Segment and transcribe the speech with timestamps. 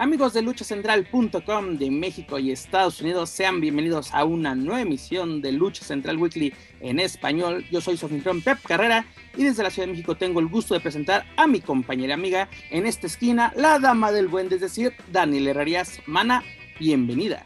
[0.00, 5.50] Amigos de luchacentral.com de México y Estados Unidos, sean bienvenidos a una nueva emisión de
[5.50, 7.66] Lucha Central Weekly en español.
[7.72, 9.06] Yo soy Sofintron Pep Carrera
[9.36, 12.48] y desde la Ciudad de México tengo el gusto de presentar a mi compañera amiga
[12.70, 15.98] en esta esquina, la dama del buen, es decir, Daniel Herrerías.
[16.06, 16.44] Mana,
[16.78, 17.44] bienvenida.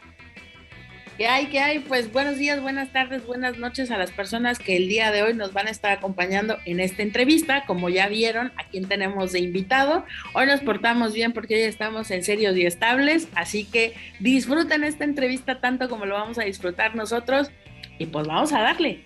[1.17, 1.45] ¿Qué hay?
[1.45, 1.77] ¿Qué hay?
[1.77, 5.35] Pues buenos días, buenas tardes, buenas noches a las personas que el día de hoy
[5.35, 7.65] nos van a estar acompañando en esta entrevista.
[7.67, 10.05] Como ya vieron, a quien tenemos de invitado.
[10.33, 15.03] Hoy nos portamos bien porque hoy estamos en serios y estables, así que disfruten esta
[15.03, 17.51] entrevista tanto como lo vamos a disfrutar nosotros.
[17.99, 19.05] Y pues vamos a darle.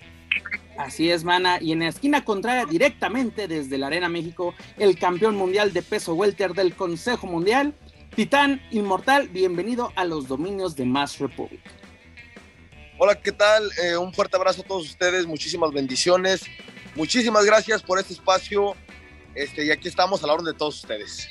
[0.78, 1.58] Así es, mana.
[1.60, 6.16] Y en la esquina contraria, directamente desde la Arena México, el campeón mundial de peso
[6.16, 7.74] welter del Consejo Mundial,
[8.16, 11.60] Titán Inmortal, bienvenido a los dominios de Mass Republic.
[13.00, 13.70] Hola, ¿qué tal?
[13.84, 16.42] Eh, un fuerte abrazo a todos ustedes, muchísimas bendiciones,
[16.96, 18.76] muchísimas gracias por este espacio
[19.36, 21.28] este, y aquí estamos a la orden de todos ustedes.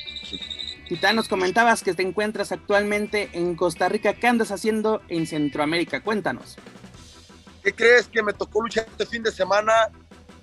[0.89, 4.15] Titán, nos comentabas que te encuentras actualmente en Costa Rica.
[4.15, 6.05] ¿Qué andas haciendo en Centroamérica?
[6.05, 6.55] Cuéntanos.
[7.65, 9.73] ¿Qué crees que me tocó luchar este fin de semana?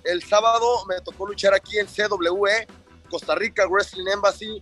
[0.04, 2.66] El sábado me tocó luchar aquí en CWE,
[3.08, 4.60] Costa Rica Wrestling Embassy.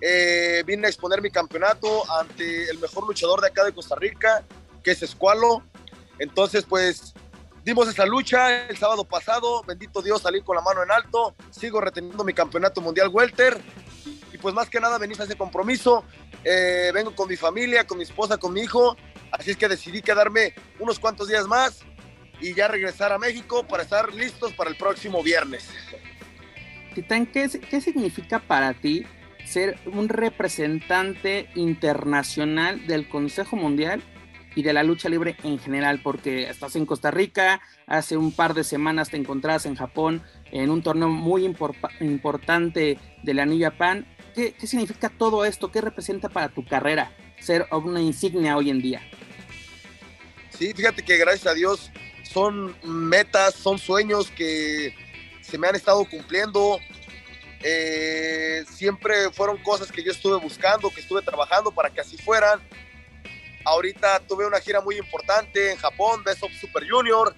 [0.00, 4.42] Eh, vine a exponer mi campeonato ante el mejor luchador de acá de Costa Rica,
[4.82, 5.62] que es Escualo.
[6.20, 7.14] Entonces, pues
[7.64, 9.64] dimos esa lucha el sábado pasado.
[9.64, 11.34] Bendito Dios, salí con la mano en alto.
[11.50, 13.60] Sigo reteniendo mi campeonato mundial welter.
[14.32, 16.04] Y pues más que nada venís a ese compromiso.
[16.44, 18.96] Eh, vengo con mi familia, con mi esposa, con mi hijo.
[19.32, 21.80] Así es que decidí quedarme unos cuantos días más
[22.38, 25.68] y ya regresar a México para estar listos para el próximo viernes.
[26.94, 29.06] Titán, ¿qué, qué significa para ti
[29.46, 34.02] ser un representante internacional del Consejo Mundial
[34.54, 38.54] y de la lucha libre en general, porque estás en Costa Rica, hace un par
[38.54, 41.44] de semanas te encontrabas en Japón en un torneo muy
[42.00, 44.06] importante de la New Japan.
[44.34, 45.70] ¿Qué, ¿Qué, significa todo esto?
[45.70, 49.02] ¿Qué representa para tu carrera ser una insignia hoy en día?
[50.50, 51.90] Sí, fíjate que gracias a Dios
[52.22, 54.94] son metas, son sueños que
[55.40, 56.78] se me han estado cumpliendo.
[57.62, 62.60] Eh, siempre fueron cosas que yo estuve buscando, que estuve trabajando para que así fueran
[63.64, 67.34] Ahorita tuve una gira muy importante en Japón, Best of Super Junior,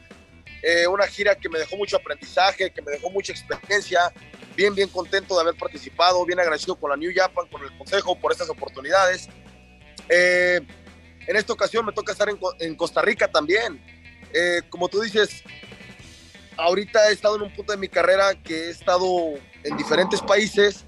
[0.63, 4.13] eh, una gira que me dejó mucho aprendizaje, que me dejó mucha experiencia,
[4.55, 8.17] bien, bien contento de haber participado, bien agradecido con la New Japan, con el consejo
[8.17, 9.29] por estas oportunidades.
[10.09, 10.61] Eh,
[11.27, 12.29] en esta ocasión me toca estar
[12.61, 13.83] en, Costa Rica también.
[14.33, 15.43] Eh, como tú dices,
[16.57, 19.07] ahorita he estado en un punto de mi carrera que he estado
[19.65, 20.85] en diferentes países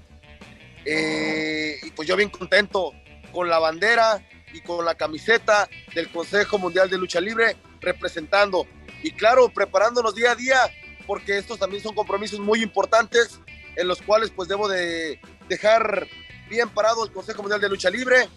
[0.85, 2.93] y pues yo bien contento
[3.31, 4.23] con la bandera,
[4.55, 8.65] y con la camiseta del Consejo Mundial de Lucha Libre representando.
[9.03, 10.57] Y claro, preparándonos día a día,
[11.05, 13.39] porque estos también son compromisos muy importantes
[13.75, 16.07] en los cuales pues debo de dejar
[16.49, 18.29] bien parado el Consejo Mundial de Lucha Libre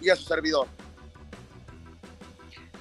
[0.00, 0.66] y a su servidor.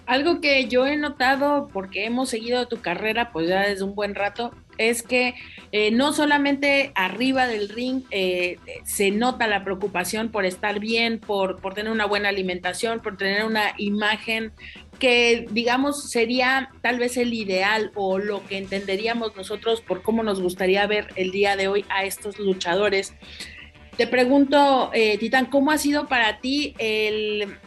[0.07, 4.15] Algo que yo he notado, porque hemos seguido tu carrera pues ya desde un buen
[4.15, 5.35] rato, es que
[5.71, 11.59] eh, no solamente arriba del ring eh, se nota la preocupación por estar bien, por,
[11.59, 14.51] por tener una buena alimentación, por tener una imagen
[14.97, 20.41] que digamos sería tal vez el ideal o lo que entenderíamos nosotros por cómo nos
[20.41, 23.13] gustaría ver el día de hoy a estos luchadores.
[23.97, 27.57] Te pregunto, eh, Titán, ¿cómo ha sido para ti el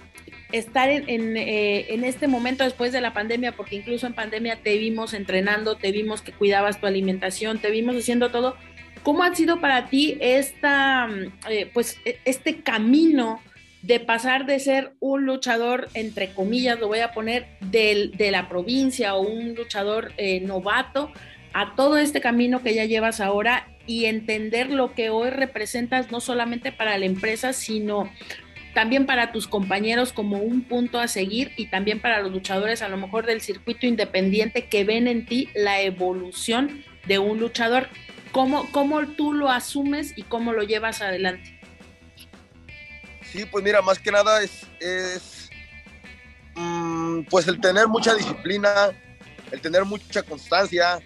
[0.52, 4.76] estar en, eh, en, este momento después de la pandemia, porque incluso en pandemia te
[4.78, 8.56] vimos entrenando, te vimos que cuidabas tu alimentación, te vimos haciendo todo.
[9.02, 11.08] ¿Cómo ha sido para ti esta,
[11.50, 13.40] eh, pues, e, este camino
[13.82, 18.48] de pasar de ser un luchador, entre comillas, lo voy a poner, del, de la
[18.48, 21.10] provincia o un luchador eh, novato,
[21.52, 26.20] a todo este camino que ya llevas ahora y entender lo que hoy representas no
[26.20, 28.08] solamente para la empresa, sino
[28.74, 32.88] también para tus compañeros como un punto a seguir y también para los luchadores a
[32.88, 37.88] lo mejor del circuito independiente que ven en ti la evolución de un luchador.
[38.32, 41.58] ¿Cómo, cómo tú lo asumes y cómo lo llevas adelante?
[43.30, 45.50] Sí, pues mira, más que nada es, es
[46.54, 48.90] mm, pues el tener mucha disciplina,
[49.50, 51.00] el tener mucha constancia,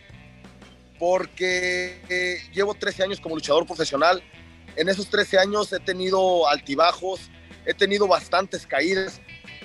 [0.99, 4.23] porque eh, llevo 13 años como luchador profesional.
[4.77, 7.31] En esos 13 años he tenido altibajos,
[7.67, 9.21] he tenido bastantes caídas,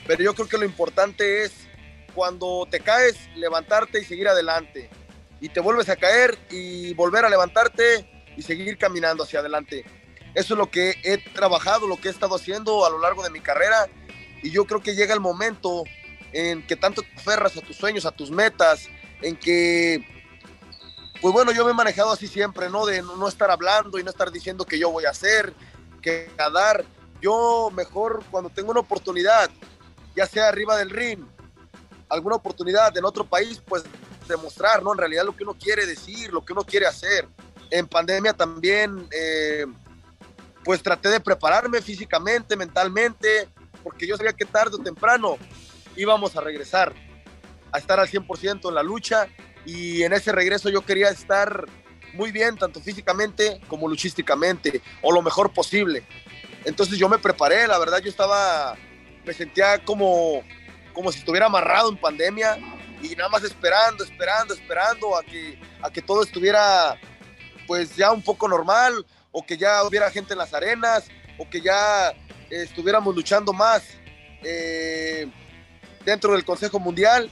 [0.06, 1.54] pero yo creo que lo importante es
[2.14, 4.90] cuando te caes, levantarte y seguir adelante.
[5.40, 8.08] y te vuelves a caer y volver a levantarte
[8.38, 9.84] y seguir caminando hacia adelante.
[10.36, 13.32] Eso es lo que he trabajado, lo que he estado haciendo a lo largo de
[13.32, 13.88] mi carrera
[14.44, 15.84] y yo creo que llega el momento
[16.32, 18.88] en que tanto te aferras a tus sueños, a tus metas,
[19.22, 20.06] en que,
[21.22, 22.86] pues bueno, yo me he manejado así siempre, ¿no?
[22.86, 25.54] De no estar hablando y no estar diciendo que yo voy a hacer,
[26.02, 26.86] que a dar.
[27.22, 29.50] Yo mejor cuando tengo una oportunidad,
[30.16, 31.24] ya sea arriba del ring,
[32.10, 33.84] alguna oportunidad en otro país, pues
[34.28, 34.92] demostrar, ¿no?
[34.92, 37.28] En realidad lo que uno quiere decir, lo que uno quiere hacer.
[37.70, 39.66] En pandemia también, eh,
[40.64, 43.50] pues traté de prepararme físicamente, mentalmente,
[43.84, 45.38] porque yo sabía que tarde o temprano
[45.96, 46.94] íbamos a regresar,
[47.72, 49.28] a estar al 100% en la lucha
[49.66, 51.66] y en ese regreso yo quería estar
[52.14, 56.04] muy bien, tanto físicamente como luchísticamente, o lo mejor posible.
[56.66, 58.76] Entonces yo me preparé, la verdad yo estaba,
[59.26, 60.44] me sentía como,
[60.94, 62.58] como si estuviera amarrado en pandemia
[63.02, 67.00] y nada más esperando, esperando, esperando a que, a que todo estuviera
[67.68, 71.62] pues ya un poco normal, o que ya hubiera gente en las arenas, o que
[71.62, 72.14] ya
[72.50, 73.84] estuviéramos luchando más
[74.44, 75.28] eh,
[76.04, 77.32] dentro del Consejo Mundial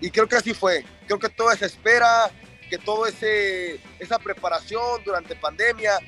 [0.00, 0.84] y creo que así fue.
[1.06, 2.30] Creo que toda esa espera,
[2.68, 5.98] que toda esa preparación durante pandemia,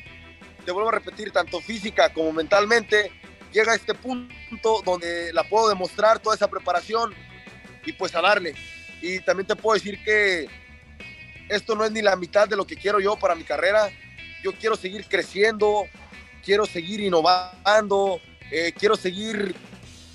[0.62, 3.10] te vuelvo a repetir, tanto física como mentalmente,
[3.52, 7.14] llega a este punto donde la puedo demostrar toda esa preparación
[7.84, 8.54] y pues a darle.
[9.00, 10.48] Y también te puedo decir que
[11.48, 13.90] esto no es ni la mitad de lo que quiero yo para mi carrera.
[14.42, 15.84] Yo quiero seguir creciendo,
[16.44, 18.20] quiero seguir innovando,
[18.50, 19.54] eh, quiero seguir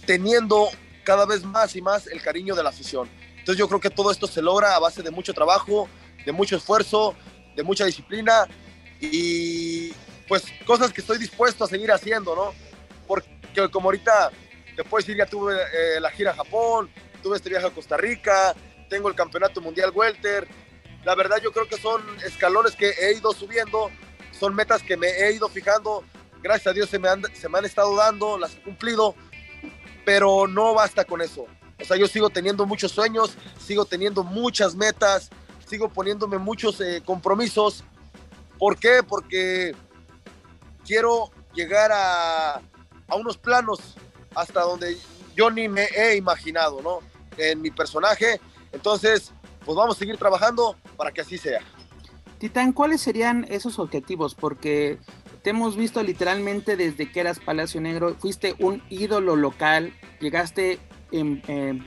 [0.05, 0.69] teniendo
[1.03, 3.09] cada vez más y más el cariño de la afición.
[3.38, 5.88] Entonces yo creo que todo esto se logra a base de mucho trabajo,
[6.25, 7.15] de mucho esfuerzo,
[7.55, 8.47] de mucha disciplina
[9.00, 9.93] y
[10.27, 12.53] pues cosas que estoy dispuesto a seguir haciendo, ¿no?
[13.07, 13.29] Porque
[13.71, 14.31] como ahorita
[14.75, 16.89] te puedo decir, ya tuve eh, la gira a Japón,
[17.24, 18.56] tuve este viaje a Costa Rica,
[18.89, 20.47] tengo el campeonato mundial welter.
[21.03, 23.89] La verdad yo creo que son escalones que he ido subiendo,
[24.38, 26.03] son metas que me he ido fijando
[26.41, 29.15] gracias a Dios se me, han, se me han estado dando, las he cumplido,
[30.06, 31.45] pero no basta con eso.
[31.79, 35.29] O sea, yo sigo teniendo muchos sueños, sigo teniendo muchas metas,
[35.68, 37.83] sigo poniéndome muchos eh, compromisos.
[38.57, 39.01] ¿Por qué?
[39.07, 39.75] Porque
[40.88, 43.95] quiero llegar a, a unos planos
[44.34, 44.98] hasta donde
[45.36, 47.00] yo ni me he imaginado, ¿no?
[47.38, 48.39] En mi personaje.
[48.72, 49.31] Entonces,
[49.66, 51.60] pues vamos a seguir trabajando para que así sea.
[52.39, 54.36] Titán, ¿cuáles serían esos objetivos?
[54.36, 55.00] Porque
[55.42, 60.80] te hemos visto literalmente desde que eras Palacio Negro, fuiste un ídolo local, llegaste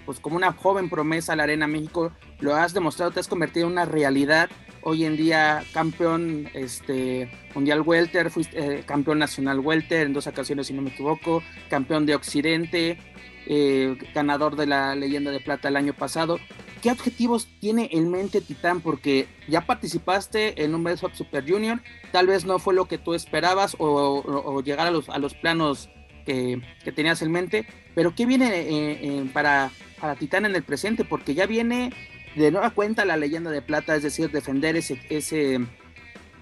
[0.07, 3.67] pues como una joven promesa a la Arena México, lo has demostrado, te has convertido
[3.67, 4.49] en una realidad.
[4.83, 10.69] Hoy en día campeón este, mundial welter, fuiste eh, campeón nacional welter en dos ocasiones
[10.69, 12.99] si no me equivoco, campeón de Occidente,
[13.47, 16.39] eh, ganador de la leyenda de plata el año pasado.
[16.81, 18.81] ¿Qué objetivos tiene en mente Titán?
[18.81, 22.97] Porque ya participaste en un Best of Super Junior, tal vez no fue lo que
[22.97, 25.91] tú esperabas o, llegar a los, a los planos
[26.25, 26.63] que,
[26.95, 31.05] tenías en mente, pero ¿qué viene eh, para, para Titán en el presente?
[31.05, 31.93] Porque ya viene
[32.37, 35.61] de nueva cuenta la leyenda de plata, es decir, defender ese, ese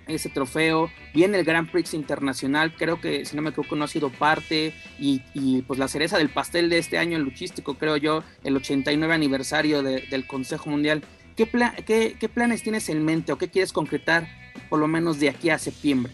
[0.08, 0.90] ese trofeo.
[1.14, 4.74] Viene el Grand Prix Internacional, creo que si no me equivoco no ha sido parte.
[4.98, 9.14] Y, pues la cereza del pastel de este año el luchístico, creo yo, el 89
[9.14, 11.02] aniversario del Consejo Mundial.
[11.36, 14.26] ¿Qué, qué, planes tienes en mente o qué quieres concretar
[14.68, 16.12] por lo menos de aquí a septiembre?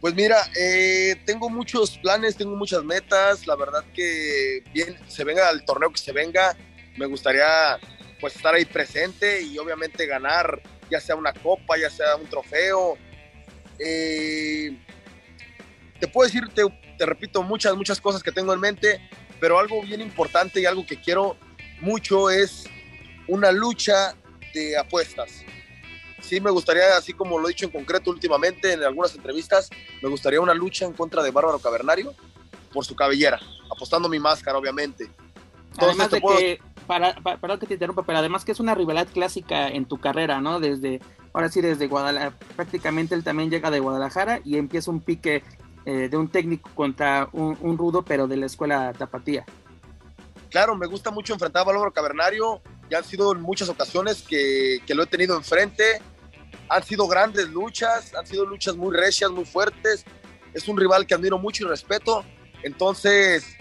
[0.00, 3.46] Pues mira, eh, tengo muchos planes, tengo muchas metas.
[3.46, 6.56] La verdad que bien, se venga el torneo que se venga,
[6.96, 7.78] me gustaría
[8.20, 10.60] pues estar ahí presente y obviamente ganar
[10.90, 12.96] ya sea una copa, ya sea un trofeo.
[13.78, 14.76] Eh,
[16.00, 19.00] te puedo decir, te, repito, muchas, muchas cosas que tengo en mente,
[19.40, 21.36] pero algo bien importante y algo que quiero
[21.80, 22.64] mucho es
[23.28, 24.14] una lucha
[24.54, 25.42] de apuestas.
[26.20, 29.70] Sí, me gustaría, así como lo he dicho en concreto últimamente en algunas entrevistas,
[30.02, 32.14] me gustaría una lucha en contra de Bárbaro Cavernario
[32.72, 35.08] por su cabellera, apostando mi máscara, obviamente.
[35.78, 39.68] Además de que, para, para, que te interrumpa, pero además que es una rivalidad clásica
[39.68, 40.60] en tu carrera, ¿no?
[40.60, 41.00] Desde,
[41.32, 45.42] ahora sí, desde Guadalajara, prácticamente él también llega de Guadalajara y empieza un pique
[45.84, 49.44] eh, de un técnico contra un, rudo, pero de la escuela tapatía.
[50.50, 54.78] Claro, me gusta mucho enfrentar a Valvaro Cavernario, ya han sido en muchas ocasiones que,
[54.86, 56.00] que lo he tenido enfrente,
[56.68, 60.04] han sido grandes luchas, han sido luchas muy recias, muy fuertes,
[60.54, 62.24] es un rival que admiro mucho y respeto,
[62.62, 63.56] entonces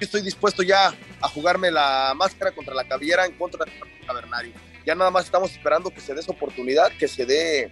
[0.00, 3.72] estoy dispuesto ya a jugarme la máscara contra la cabellera en contra de
[4.06, 4.52] Cavernario.
[4.86, 7.70] Ya nada más estamos esperando que se dé esa oportunidad, que se dé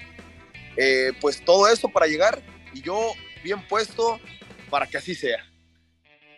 [0.77, 3.13] eh, pues todo eso para llegar y yo
[3.43, 4.21] bien puesto
[4.71, 5.45] para que así sea.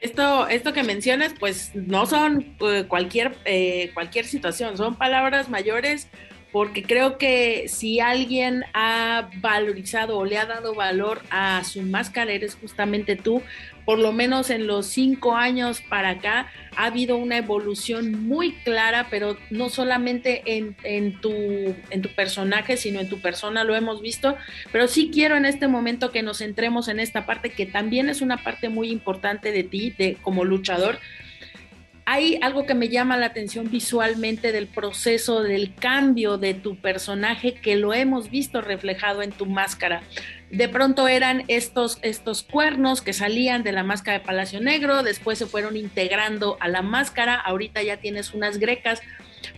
[0.00, 6.08] Esto, esto que mencionas, pues no son eh, cualquier, eh, cualquier situación, son palabras mayores
[6.52, 12.32] porque creo que si alguien ha valorizado o le ha dado valor a su máscara,
[12.32, 13.42] eres justamente tú.
[13.84, 19.06] Por lo menos en los cinco años para acá ha habido una evolución muy clara,
[19.10, 24.36] pero no solamente en, tu, en tu personaje, sino en tu persona, lo hemos visto.
[24.70, 28.20] Pero sí quiero en este momento que nos centremos en esta parte, que también es
[28.20, 30.98] una parte muy importante de ti, de, como luchador
[32.04, 37.54] hay algo que me llama la atención visualmente del proceso del cambio de tu personaje
[37.54, 40.02] que lo hemos visto reflejado en tu máscara.
[40.50, 45.38] De pronto eran estos, estos cuernos que salían de la máscara de Palacio Negro, después
[45.38, 49.00] se fueron integrando a la máscara, ahorita ya tienes unas grecas,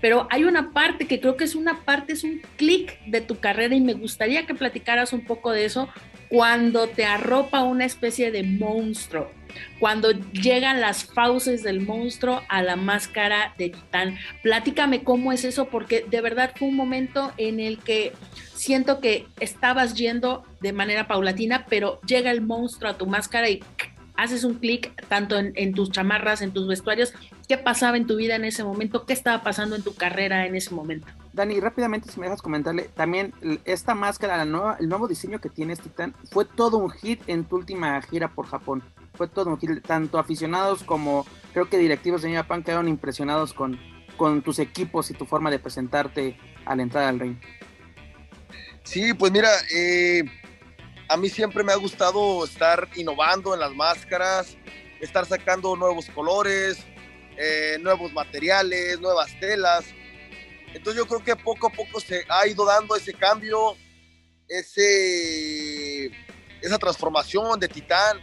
[0.00, 3.38] pero hay una parte que creo que es una parte, es un clic de tu
[3.40, 5.88] carrera y me gustaría que platicaras un poco de eso
[6.32, 9.30] cuando te arropa una especie de monstruo
[9.78, 14.16] cuando llegan las fauces del monstruo a la máscara de Titán.
[14.42, 18.14] Platícame cómo es eso, porque de verdad fue un momento en el que
[18.54, 23.62] siento que estabas yendo de manera paulatina, pero llega el monstruo a tu máscara y
[24.14, 27.12] haces un clic tanto en, tus chamarras, en tus vestuarios.
[27.46, 29.04] ¿Qué pasaba en tu vida en ese momento?
[29.04, 31.08] ¿Qué estaba pasando en tu carrera en ese momento?
[31.32, 33.32] Dani, rápidamente, si me dejas comentarle, también
[33.64, 37.44] esta máscara, la nueva, el nuevo diseño que tienes, Titán, fue todo un hit en
[37.44, 38.82] tu última gira por Japón
[39.14, 43.78] fue todo tanto aficionados como creo que directivos de Japan quedaron impresionados con,
[44.16, 47.36] con tus equipos y tu forma de presentarte a la entrada al ring.
[48.84, 50.24] Sí, pues mira, eh,
[51.08, 54.56] a mí siempre me ha gustado estar innovando en las máscaras,
[55.00, 56.78] estar sacando nuevos colores,
[57.36, 59.84] eh, nuevos materiales, nuevas telas.
[60.74, 63.76] Entonces yo creo que poco a poco se ha ido dando ese cambio,
[64.48, 66.06] ese,
[66.60, 68.18] esa transformación de Titán.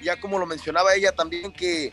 [0.00, 1.92] Ya como lo mencionaba ella también, que,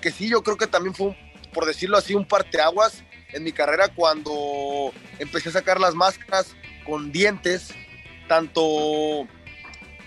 [0.00, 1.16] que sí, yo creo que también fue,
[1.52, 6.54] por decirlo así, un parteaguas en mi carrera cuando empecé a sacar las máscaras
[6.86, 7.74] con dientes,
[8.28, 9.26] tanto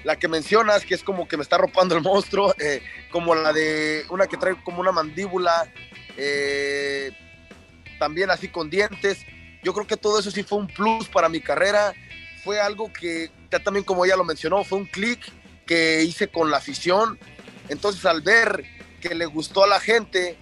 [0.04, 3.52] la que mencionas, que es como que me está ropando el monstruo, eh, como la
[3.52, 5.72] de una que trae como una mandíbula,
[6.16, 7.12] eh,
[8.00, 9.26] también así con dientes.
[9.64, 11.94] Yo creo que todo eso sí fue un plus para mi carrera.
[12.44, 15.20] Fue algo que ya también como ella lo mencionó, fue un clic
[15.66, 17.18] que hice con la afición
[17.70, 18.66] entonces al ver
[19.02, 20.38] que le gustó a la gente,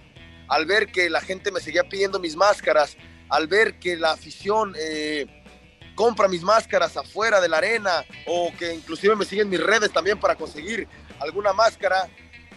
[0.48, 2.96] al ver que la gente me seguía pidiendo mis máscaras,
[3.28, 5.26] al ver que la afición eh,
[5.94, 10.18] compra mis máscaras afuera de la arena o que inclusive me siguen mis redes también
[10.18, 10.86] para conseguir
[11.20, 12.08] alguna máscara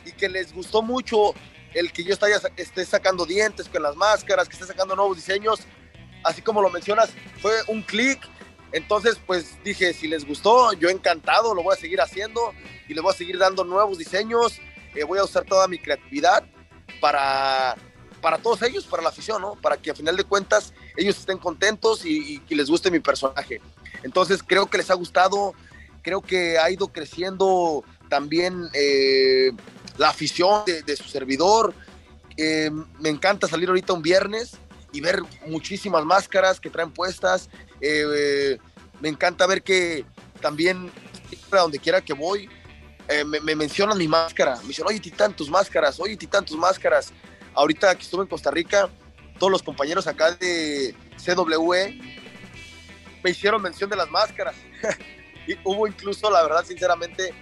[0.05, 1.33] y que les gustó mucho
[1.73, 2.15] el que yo
[2.57, 5.61] esté sacando dientes con las máscaras, que esté sacando nuevos diseños,
[6.23, 7.09] así como lo mencionas,
[7.41, 8.19] fue un clic.
[8.71, 12.53] Entonces, pues dije, si les gustó, yo encantado, lo voy a seguir haciendo
[12.87, 14.59] y les voy a seguir dando nuevos diseños.
[14.93, 16.43] Eh, voy a usar toda mi creatividad
[16.99, 17.75] para,
[18.21, 19.55] para todos ellos, para la afición, ¿no?
[19.55, 23.61] Para que a final de cuentas ellos estén contentos y, que les guste mi personaje.
[24.03, 25.53] Entonces creo que les ha gustado,
[26.01, 29.51] creo que ha ido creciendo también eh,
[29.97, 31.73] la afición de, su servidor.
[32.37, 34.57] Eh, me encanta salir ahorita un viernes
[34.93, 37.49] y ver muchísimas máscaras que traen puestas.
[38.99, 40.05] me encanta ver que
[40.41, 40.91] también
[41.51, 42.49] a donde quiera que voy,
[43.07, 44.57] eh, me, mencionan mi máscara.
[44.61, 47.13] Me dicen, oye, Titán, tus máscaras, oye, Titán, tus máscaras.
[47.53, 48.89] Ahorita que estuve en Costa Rica,
[49.39, 51.99] todos los compañeros acá de CWE
[53.23, 54.55] me hicieron mención de las máscaras.
[55.47, 57.33] y hubo incluso, la verdad, sinceramente,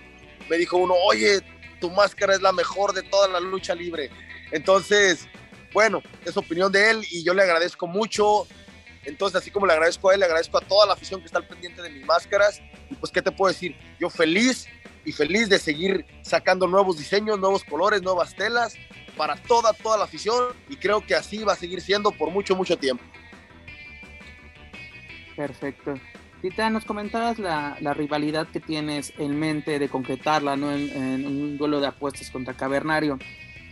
[0.49, 1.41] me dijo uno, oye,
[1.79, 4.09] tu máscara es la mejor de toda la lucha libre.
[4.51, 5.27] Entonces,
[5.73, 8.47] bueno, es opinión de él y yo le agradezco mucho.
[9.03, 11.39] Entonces, así como le agradezco a él, le agradezco a toda la afición que está
[11.39, 12.61] al pendiente de mis máscaras.
[12.89, 13.75] Y pues, ¿qué te puedo decir?
[13.99, 14.67] Yo feliz
[15.05, 18.75] y feliz de seguir sacando nuevos diseños, nuevos colores, nuevas telas
[19.15, 22.55] para toda, toda la afición y creo que así va a seguir siendo por mucho,
[22.55, 23.03] mucho tiempo.
[25.35, 25.93] Perfecto.
[26.45, 30.71] Tita, nos comentabas la, rivalidad que tienes en mente de concretarla ¿no?
[30.71, 33.17] en, un duelo de apuestas contra Cavernario.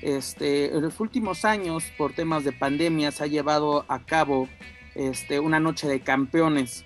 [0.01, 4.49] Este, en los últimos años, por temas de pandemia, se ha llevado a cabo
[4.95, 6.83] este, una noche de campeones,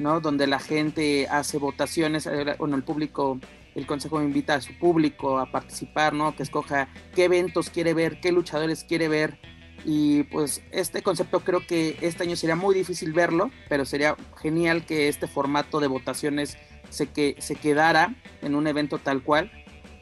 [0.00, 0.18] ¿no?
[0.18, 3.38] Donde la gente hace votaciones, eh, bueno, el público
[3.76, 6.34] el consejo invita a su público a participar, ¿no?
[6.34, 9.38] Que escoja qué eventos quiere ver, qué luchadores quiere ver.
[9.84, 14.84] Y pues este concepto creo que este año sería muy difícil verlo, pero sería genial
[14.84, 16.58] que este formato de votaciones
[16.90, 19.50] se, que, se quedara en un evento tal cual.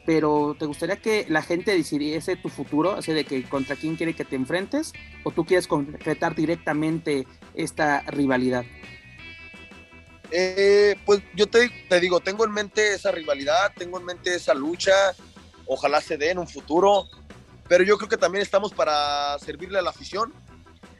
[0.05, 2.93] Pero ¿te gustaría que la gente decidiese tu futuro?
[2.93, 4.93] Así de que contra quién quiere que te enfrentes
[5.23, 8.65] o tú quieres concretar directamente esta rivalidad.
[10.31, 11.69] Eh, pues yo te,
[12.01, 14.93] digo, tengo en mente esa rivalidad, tengo en mente esa lucha,
[15.65, 17.07] ojalá se dé en un futuro,
[17.67, 20.33] pero yo creo que también estamos para servirle a la afición,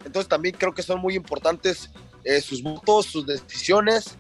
[0.06, 1.90] entonces también creo que son muy importantes
[2.24, 4.18] eh, sus votos, sus decisiones.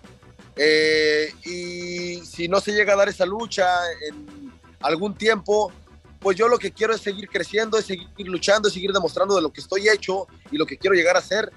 [0.55, 3.67] Eh, y si no se llega a dar esa lucha
[4.07, 4.51] en
[4.81, 5.71] algún tiempo,
[6.19, 9.41] pues yo lo que quiero es seguir creciendo, es seguir luchando, es seguir demostrando de
[9.41, 11.51] lo que estoy hecho y lo que quiero llegar a ser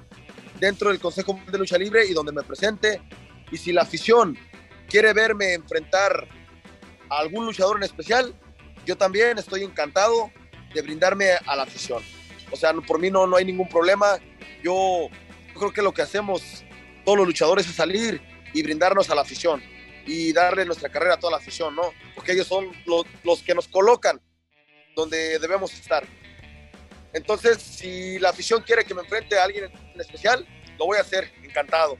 [0.58, 3.02] dentro del Consejo de Lucha Libre y donde me presente.
[3.50, 4.36] Y si la afición
[4.88, 6.28] quiere verme enfrentar
[7.08, 8.34] a algún luchador en especial,
[8.86, 10.30] yo también estoy encantado
[10.72, 12.02] de brindarme a la afición.
[12.50, 14.18] O sea, por mí no, no hay ningún problema.
[14.62, 15.08] Yo
[15.56, 16.64] creo que lo que hacemos
[17.04, 18.20] todos los luchadores es salir
[18.52, 19.62] y brindarnos a la afición
[20.06, 21.92] y darle nuestra carrera a toda la afición, ¿no?
[22.14, 24.20] Porque ellos son los, los que nos colocan
[24.96, 26.04] donde debemos estar.
[27.12, 30.46] Entonces, si la afición quiere que me enfrente a alguien en especial,
[30.78, 31.98] lo voy a hacer, encantado.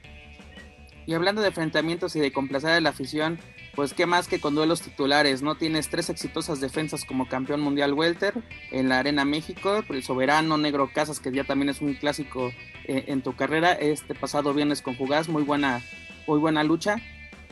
[1.06, 3.40] Y hablando de enfrentamientos y de complacer a la afición,
[3.80, 5.54] pues qué más que con duelos titulares, ¿no?
[5.54, 8.34] Tienes tres exitosas defensas como campeón mundial welter
[8.70, 12.52] en la Arena México, el soberano Negro Casas, que ya también es un clásico
[12.84, 15.82] eh, en tu carrera, este pasado viernes con Jugás, muy buena,
[16.26, 16.96] muy buena lucha.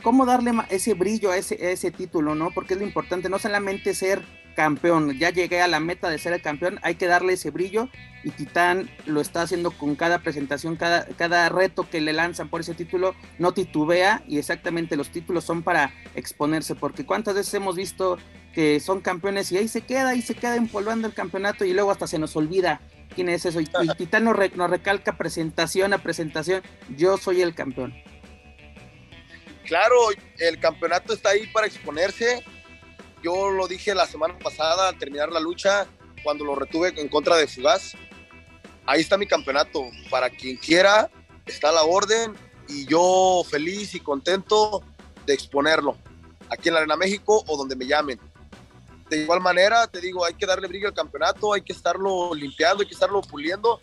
[0.03, 2.51] ¿Cómo darle ese brillo a ese, a ese título, no?
[2.51, 4.21] Porque es lo importante, no solamente ser
[4.59, 7.87] campeón, ya llegué a la meta de ser el campeón, hay que darle ese brillo
[8.25, 12.59] y Titán lo está haciendo con cada presentación, cada, cada reto que le lanzan por
[12.59, 17.77] ese título, no titubea y exactamente los títulos son para exponerse, porque cuántas veces hemos
[17.77, 18.17] visto
[18.53, 21.91] que son campeones y ahí se queda, ahí se queda empolvando el campeonato y luego
[21.91, 22.81] hasta se nos olvida
[23.15, 23.65] quién es eso y,
[23.97, 26.63] Titán nos, nos recalca presentación a presentación,
[26.97, 27.93] yo soy el campeón.
[29.63, 29.95] Claro,
[30.37, 32.43] el campeonato está ahí para exponerse
[33.21, 35.87] yo lo dije la semana pasada al terminar la lucha,
[36.23, 37.93] cuando lo retuve en contra de Fugaz.
[38.85, 39.85] Ahí está mi campeonato.
[40.09, 41.09] Para quien quiera,
[41.45, 42.35] está la orden
[42.67, 44.83] y yo feliz y contento
[45.25, 45.97] de exponerlo
[46.49, 48.19] aquí en la Arena México o donde me llamen.
[49.09, 52.81] De igual manera, te digo, hay que darle brillo al campeonato, hay que estarlo limpiando,
[52.81, 53.79] hay que estarlo puliendo.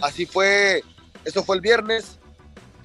[0.00, 0.82] Así fue,
[1.24, 2.18] eso fue el viernes.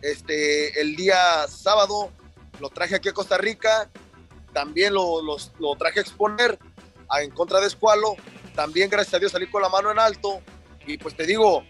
[0.02, 2.12] Este, el día sábado
[2.60, 3.90] lo traje aquí a Costa Rica
[4.53, 6.59] también lo, lo traje a exponer
[7.20, 8.16] en contra de Escualo,
[8.55, 10.42] también gracias a Dios salí con la mano en alto.
[10.85, 11.64] Y pues te digo,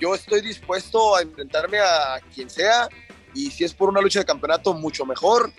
[0.00, 2.88] yo estoy dispuesto a enfrentarme a quien sea.
[3.34, 5.52] Y si es por una lucha de campeonato, mucho mejor.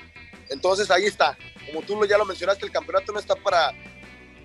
[0.50, 3.74] Entonces ahí está, como tú ya lo mencionaste, el campeonato no está para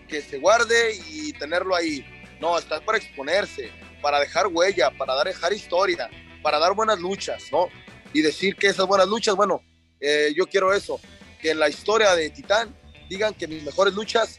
[0.09, 2.05] que se guarde y tenerlo ahí,
[2.41, 3.71] no, está para exponerse,
[4.03, 6.11] para dejar huella, para dar, dejar historia,
[6.43, 7.69] para dar buenas luchas, ¿no?
[8.13, 9.63] Y decir que esas buenas luchas, bueno,
[10.01, 11.01] eh, yo quiero eso,
[11.43, 12.75] que en la historia de Titán
[13.11, 14.37] digan que mis mejores luchas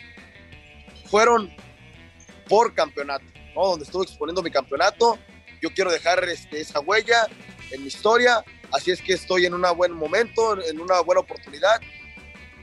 [1.06, 1.54] fueron
[2.48, 3.68] por campeonato, ¿no?
[3.68, 5.20] Donde estuve exponiendo mi campeonato.
[5.62, 7.28] Yo quiero dejar este, esa huella
[7.72, 11.82] en mi historia, así es que estoy en un buen momento, en una buena oportunidad.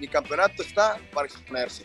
[0.00, 1.85] Mi campeonato está para exponerse.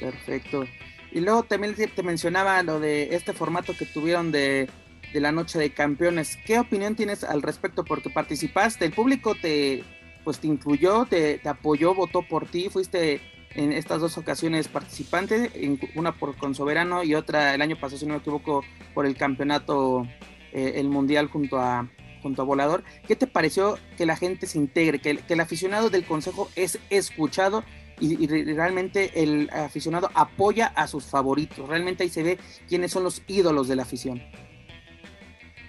[0.00, 0.66] Perfecto.
[1.12, 4.68] Y luego también te mencionaba lo de este formato que tuvieron de,
[5.12, 6.36] de la noche de campeones.
[6.44, 7.84] ¿Qué opinión tienes al respecto?
[7.84, 9.84] Porque participaste, el público te,
[10.28, 13.22] pues te incluyó, te, apoyó, votó por ti, fuiste
[13.54, 15.50] en estas dos ocasiones participante,
[15.94, 18.62] una por con Soberano y otra el año pasado, si no me equivoco,
[18.92, 20.06] por el campeonato,
[20.52, 21.88] eh, el mundial junto a,
[22.20, 22.84] junto a Volador.
[23.06, 27.64] ¿Qué te pareció que la gente se integre, que, el aficionado del consejo es escuchado
[27.98, 31.66] y, realmente el aficionado apoya a sus favoritos?
[31.66, 32.38] Realmente ahí se ve
[32.68, 34.22] quiénes son los ídolos de la afición.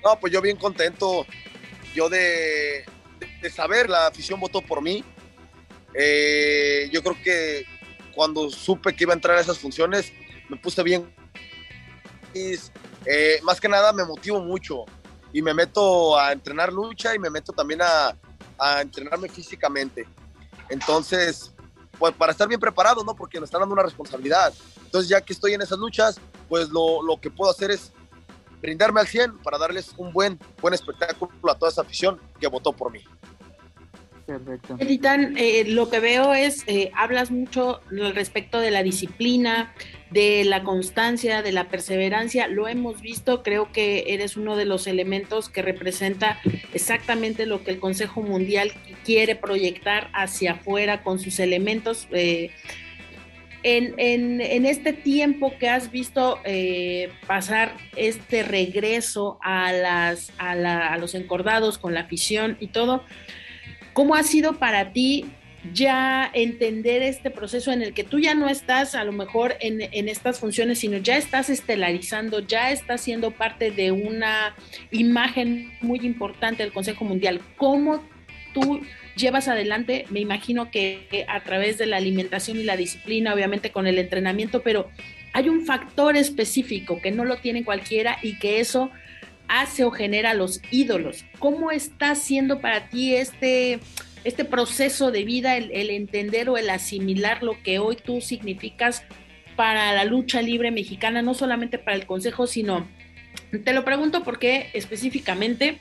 [0.04, 1.26] No, pues yo bien contento.
[1.96, 2.84] Yo de,
[3.42, 5.04] de saber, la afición votó por mí.
[5.94, 7.66] Eh, yo creo que
[8.14, 10.12] cuando supe que iba a entrar a esas funciones,
[10.50, 11.14] me puse bien.
[12.34, 14.86] Eh, más que nada me motivo mucho
[15.34, 18.16] y me meto a entrenar lucha y me meto también a,
[18.58, 20.08] a entrenarme físicamente.
[20.70, 21.54] Entonces,
[21.98, 23.16] pues para estar bien preparado, ¿no?
[23.16, 24.54] Porque me están dando una responsabilidad.
[24.86, 27.92] Entonces, ya que estoy en esas luchas, pues lo, lo que puedo hacer es
[28.62, 32.74] brindarme al 100 para darles un buen, buen espectáculo a toda esa afición que votó
[32.74, 33.02] por mí.
[34.30, 34.78] Perfecto.
[34.80, 39.74] Eh, lo que veo es, eh, hablas mucho respecto de la disciplina,
[40.12, 42.48] de la constancia, de la perseverancia.
[42.48, 46.40] Lo hemos visto, creo que eres uno de los elementos que representa
[46.74, 48.72] exactamente lo que el Consejo Mundial
[49.04, 52.08] quiere proyectar hacia afuera con sus elementos.
[52.12, 52.52] Eh,
[53.64, 61.78] en, este tiempo que has visto eh, pasar este regreso a, las, a, los encordados
[61.78, 63.04] con la afición y todo,
[63.94, 65.26] ¿cómo ha sido para ti
[65.74, 69.82] ya entender este proceso en el que tú ya no estás a lo mejor en,
[69.82, 74.56] en, estas funciones, sino ya estás estelarizando, ya estás siendo parte de una
[74.92, 77.42] imagen muy importante del Consejo Mundial.
[77.58, 78.02] ¿Cómo
[78.54, 78.80] tú
[79.20, 83.86] llevas adelante, me imagino que a través de la alimentación y la disciplina, obviamente con
[83.88, 84.90] el entrenamiento, pero
[85.34, 88.90] hay un factor específico que no lo tiene cualquiera y que eso
[89.48, 91.26] hace o genera los ídolos.
[91.40, 93.80] ¿Cómo está siendo para ti este,
[94.24, 99.04] este proceso de vida, el, entender o el asimilar lo que hoy tú significas
[99.56, 102.88] para la lucha libre mexicana, no solamente para el Consejo, sino,
[103.64, 105.80] te lo pregunto porque específicamente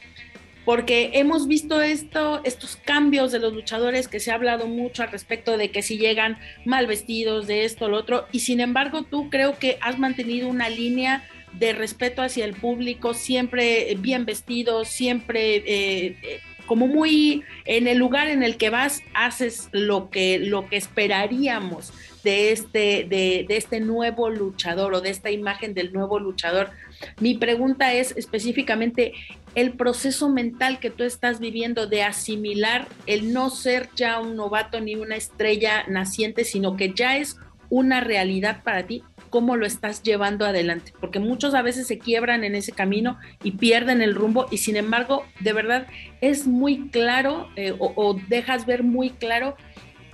[0.69, 5.11] porque hemos visto esto, estos cambios de los luchadores que se ha hablado mucho al
[5.11, 9.31] respecto de que si llegan mal vestidos, de esto, lo otro, y sin embargo tú
[9.31, 15.57] creo que has mantenido una línea de respeto hacia el público, siempre bien vestido, siempre
[15.57, 20.69] eh, eh, como muy en el lugar en el que vas, haces lo que, lo
[20.69, 26.19] que esperaríamos de este, de, de este nuevo luchador o de esta imagen del nuevo
[26.19, 26.73] luchador.
[27.21, 29.13] Mi pregunta es específicamente
[29.55, 34.81] el proceso mental que tú estás viviendo de asimilar el no ser ya un novato
[34.81, 37.37] ni una estrella naciente, sino que ya es
[37.71, 42.45] una realidad para ti, cómo lo estás llevando adelante, porque muchos a veces se quiebran
[42.45, 45.87] en ese camino y pierden el rumbo y sin embargo, de verdad,
[46.21, 49.57] es muy claro eh, o, o, dejas ver muy claro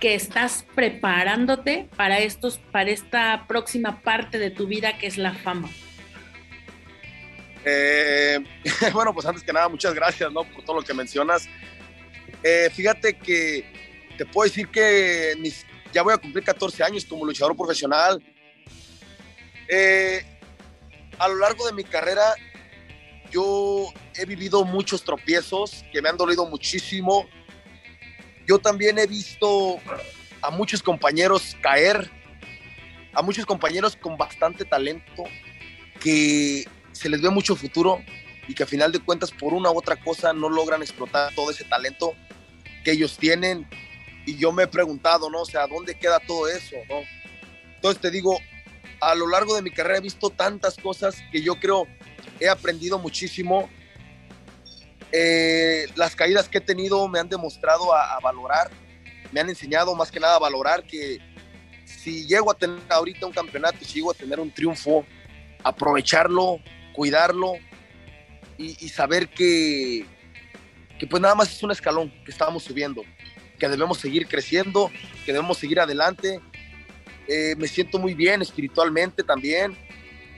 [0.01, 5.33] que estás preparándote para estos, para esta próxima parte de tu vida que es la
[5.33, 5.69] fama.
[7.65, 8.39] Eh,
[8.93, 11.49] bueno, pues antes que nada, muchas gracias por todo lo que mencionas.
[12.43, 13.65] Eh, fíjate que
[14.19, 15.35] te puedo decir que
[15.93, 18.23] ya voy a cumplir 14 años como luchador profesional.
[19.69, 20.23] Eh,
[21.19, 22.35] a lo largo de mi carrera,
[23.31, 27.27] yo he vivido muchos tropiezos que me han dolido muchísimo.
[28.47, 29.79] Yo también he visto
[30.43, 32.11] a muchos compañeros caer,
[33.15, 35.25] a muchos compañeros con bastante talento
[36.01, 38.01] que se les ve mucho futuro
[38.49, 41.51] y que a final de cuentas por una u otra cosa no logran explotar todo
[41.51, 42.15] ese talento
[42.85, 43.69] que ellos tienen.
[44.27, 45.43] Y yo me he preguntado, ¿no?
[45.43, 47.01] O sea, ¿dónde queda todo eso, no?
[47.75, 48.39] Entonces te digo,
[49.01, 51.87] a lo largo de mi carrera he visto tantas cosas que yo creo
[52.41, 53.69] he aprendido muchísimo.
[55.13, 58.71] Eh, las caídas que he tenido me han demostrado a, a valorar,
[59.33, 61.19] me han enseñado más que nada a valorar que
[61.85, 65.05] si llego a tener ahorita un campeonato, si llego a tener un triunfo,
[65.63, 66.61] aprovecharlo,
[66.95, 67.55] cuidarlo
[68.57, 70.07] y, saber que,
[70.99, 73.03] que, pues nada más es un escalón que estamos subiendo,
[73.59, 74.91] que debemos seguir creciendo,
[75.27, 76.41] que debemos seguir adelante.
[77.27, 79.77] Eh, me siento muy bien espiritualmente también.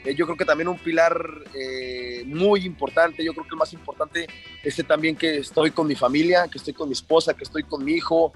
[0.04, 3.72] Eh, yo creo que también un pilar eh, muy importante, yo creo que el más
[3.72, 4.26] importante
[4.62, 7.84] es también que estoy con mi familia, que estoy con mi esposa, que estoy con
[7.84, 8.32] mi hijo,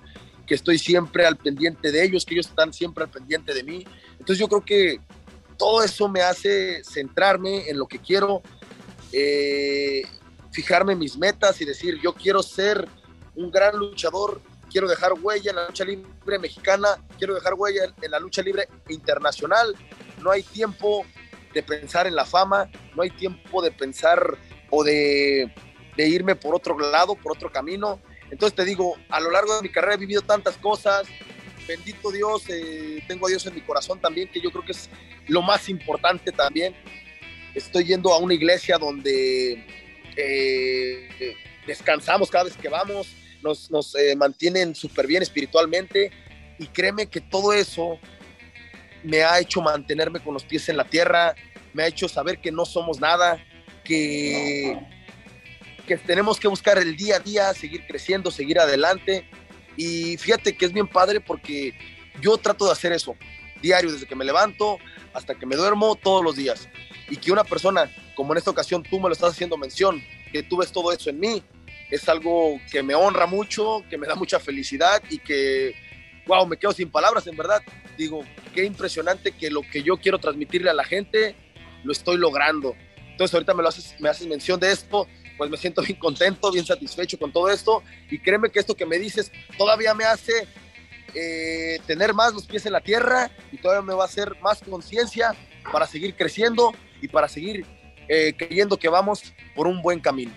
[0.46, 3.85] que estoy siempre al pendiente de ellos, que ellos están siempre al pendiente de mí.
[4.12, 5.00] Entonces yo creo que
[5.60, 8.40] todo eso me hace centrarme en lo que quiero,
[9.12, 10.02] eh,
[10.50, 12.88] fijarme mis metas y decir, yo quiero ser
[13.36, 18.10] un gran luchador, quiero dejar huella en la lucha libre mexicana, quiero dejar huella en
[18.10, 19.76] la lucha libre internacional.
[20.22, 21.04] No hay tiempo
[21.52, 24.38] de pensar en la fama, no hay tiempo de pensar
[24.70, 25.52] o de,
[25.94, 28.00] de irme por otro lado, por otro camino.
[28.30, 31.06] Entonces te digo, a lo largo de mi carrera he vivido tantas cosas,
[31.70, 34.90] bendito Dios, eh, tengo a Dios en mi corazón también, que yo creo que es
[35.28, 36.74] lo más importante también.
[37.54, 39.64] Estoy yendo a una iglesia donde
[40.16, 43.09] eh, descansamos cada vez que vamos,
[43.42, 46.11] nos, nos eh, mantienen súper bien espiritualmente
[46.59, 47.98] y créeme que todo eso
[49.04, 51.35] me ha hecho mantenerme con los pies en la tierra,
[51.72, 53.42] me ha hecho saber que no somos nada,
[53.85, 54.76] que,
[55.87, 59.24] que tenemos que buscar el día a día, seguir creciendo, seguir adelante
[59.82, 61.72] y fíjate que es bien padre porque
[62.20, 63.16] yo trato de hacer eso
[63.62, 64.76] diario, desde que me levanto
[65.14, 66.68] hasta que me duermo, todos los días.
[67.08, 70.42] Y que una persona, como en esta ocasión tú me lo estás haciendo mención, que
[70.42, 71.42] tú ves todo eso en mí,
[71.90, 75.74] es algo que me honra mucho, que me da mucha felicidad y que,
[76.26, 77.62] wow, me quedo sin palabras, en verdad.
[77.96, 78.22] Digo,
[78.54, 81.34] qué impresionante que lo que yo quiero transmitirle a la gente,
[81.84, 82.76] lo estoy logrando.
[83.12, 85.08] Entonces ahorita me, lo haces, me haces mención de esto,
[85.40, 88.85] pues me siento bien contento, bien satisfecho con todo esto y créeme que esto que
[88.85, 90.46] me dices todavía me hace
[91.14, 94.61] eh, tener más los pies en la tierra y todavía me va a hacer más
[94.61, 95.35] conciencia
[95.72, 97.64] para seguir creciendo y para seguir
[98.07, 100.31] eh, creyendo que vamos por un buen camino.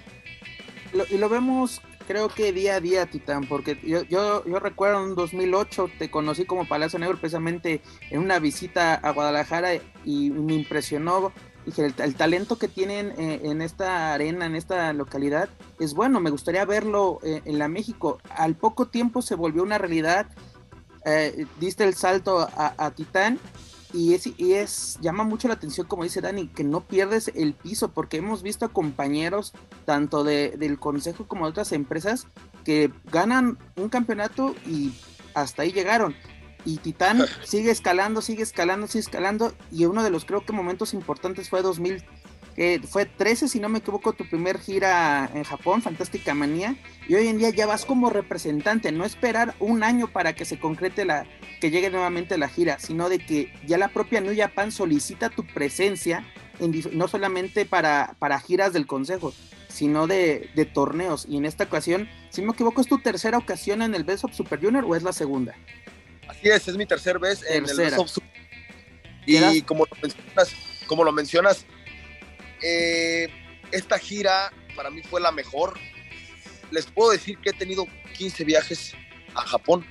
[1.09, 5.15] Y lo vemos creo que día a día, Titán, porque yo, yo, yo recuerdo en
[5.15, 11.33] 2008 te conocí como Palacio Negro precisamente en una visita a Guadalajara y me impresionó
[11.65, 15.49] dije, el, el, talento que tienen eh, en esta arena, en esta localidad,
[15.79, 18.19] es bueno, me gustaría verlo eh, en la México.
[18.29, 20.27] Al poco tiempo se volvió una realidad,
[21.05, 23.39] eh, diste el salto a, a Titán
[23.93, 27.53] y es, y es, llama mucho la atención, como dice Dani, que no pierdes el
[27.53, 29.53] piso, porque hemos visto a compañeros,
[29.85, 32.25] tanto de, del Consejo como de otras empresas,
[32.65, 34.93] que ganan un campeonato y
[35.35, 36.15] hasta ahí llegaron
[36.65, 40.93] y Titán sigue escalando, sigue escalando, sigue escalando y uno de los creo que momentos
[40.93, 42.03] importantes fue 2000,
[42.55, 46.75] que fue 13, si no me equivoco, tu primer gira en Japón, Fantástica Manía,
[47.07, 50.59] y hoy en día ya vas como representante, no esperar un año para que se
[50.59, 51.25] concrete la,
[51.59, 55.45] que llegue nuevamente la gira, sino de que ya la propia New Japan solicita tu
[55.45, 56.25] presencia,
[56.91, 59.33] no solamente para, para giras del consejo,
[59.73, 63.81] sino de, torneos, y en esta ocasión, si no me equivoco, ¿es tu tercera ocasión
[63.81, 65.55] en el Best of Super Junior o es la segunda?
[66.27, 68.29] Así es, es mi tercer vez en el Best of Super
[69.25, 70.53] Y como lo mencionas,
[70.87, 71.65] como lo mencionas
[72.61, 73.27] eh,
[73.71, 75.77] esta gira para mí fue la mejor.
[76.71, 77.85] Les puedo decir que he tenido
[78.17, 78.93] 15 viajes
[79.35, 79.85] a Japón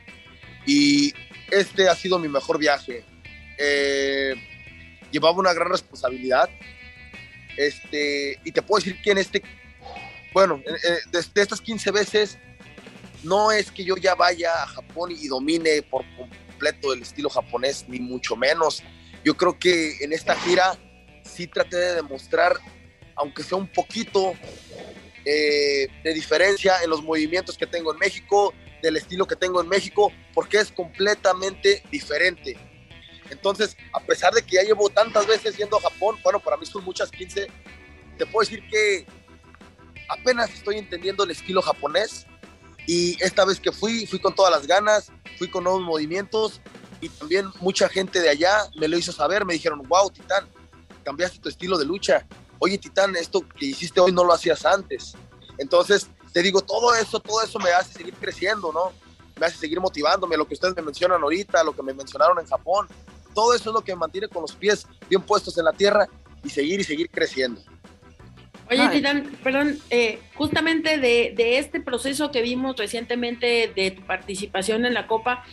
[0.66, 1.12] y
[1.50, 3.04] este ha sido mi mejor viaje.
[3.58, 4.34] Eh,
[5.10, 6.48] llevaba una gran responsabilidad.
[7.56, 9.42] Este, y te puedo decir que en este,
[10.32, 12.38] bueno, de, de, estas 15 veces,
[13.22, 17.84] no es que yo ya vaya a Japón y domine por completo el estilo japonés,
[17.88, 18.82] ni mucho menos.
[19.24, 20.76] Yo creo que en esta gira
[21.24, 22.56] sí traté de demostrar,
[23.14, 24.34] aunque sea un poquito
[25.24, 29.68] eh, de diferencia en los movimientos que tengo en México, del estilo que tengo en
[29.68, 32.56] México, porque es completamente diferente.
[33.30, 36.66] Entonces, a pesar de que ya llevo tantas veces yendo a Japón, bueno, para mí
[36.66, 37.46] son muchas 15,
[38.18, 39.06] te puedo decir que
[40.08, 42.26] apenas estoy entendiendo el estilo japonés
[42.86, 46.60] y esta vez que fui, fui con todas las ganas, fui con nuevos movimientos
[47.00, 50.46] y también mucha gente de allá me lo hizo saber, me dijeron, wow, Titán,
[51.04, 52.26] cambiaste tu estilo de lucha.
[52.58, 55.14] Oye, Titán, esto que hiciste hoy no lo hacías antes.
[55.58, 58.92] Entonces, te digo, todo eso, todo eso me hace seguir creciendo, ¿no?
[59.38, 62.46] Me hace seguir motivándome, lo que ustedes me mencionan ahorita, lo que me mencionaron en
[62.46, 62.86] Japón.
[63.34, 66.08] Todo eso es lo que me mantiene con los pies bien puestos en la tierra
[66.44, 67.60] y seguir y seguir creciendo.
[68.70, 74.86] Oye, Titán, perdón, eh, justamente de, de, este proceso que vimos recientemente de tu participación
[74.86, 75.44] en la Copa,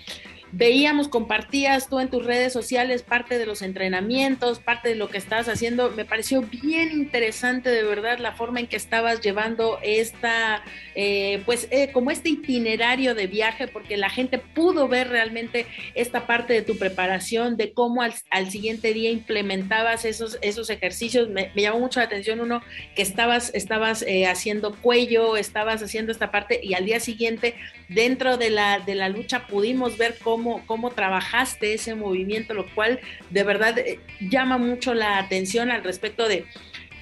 [0.51, 5.17] veíamos, compartías tú en tus redes sociales parte de los entrenamientos, parte de lo que
[5.17, 5.91] estabas haciendo.
[5.91, 10.63] Me pareció bien interesante de verdad la forma en que estabas llevando esta,
[10.95, 16.25] eh, pues eh, como este itinerario de viaje, porque la gente pudo ver realmente esta
[16.25, 21.29] parte de tu preparación, de cómo al, siguiente día implementabas esos, esos ejercicios.
[21.29, 22.61] Me, llamó mucho la atención uno
[22.95, 27.55] que estabas, estabas eh, haciendo cuello, estabas haciendo esta parte y al día siguiente
[27.89, 32.99] dentro de la, de la lucha pudimos ver cómo cómo, trabajaste ese movimiento, lo cual
[33.29, 36.45] de verdad eh, llama mucho la atención al respecto de,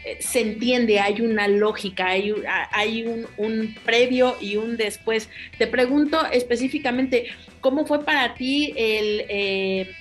[0.06, 2.34] eh, se entiende, hay una lógica, hay,
[2.72, 3.06] hay
[3.38, 5.30] un, previo y un después.
[5.58, 7.28] Te pregunto específicamente,
[7.62, 9.96] ¿cómo fue para ti el...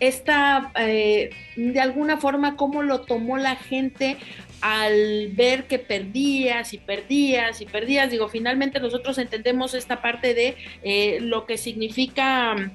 [0.00, 4.16] Eh, esta, de alguna forma, cómo lo tomó la gente
[4.64, 10.56] al ver que perdías y perdías y perdías, digo, finalmente nosotros entendemos esta parte de
[10.82, 12.72] eh, lo que significa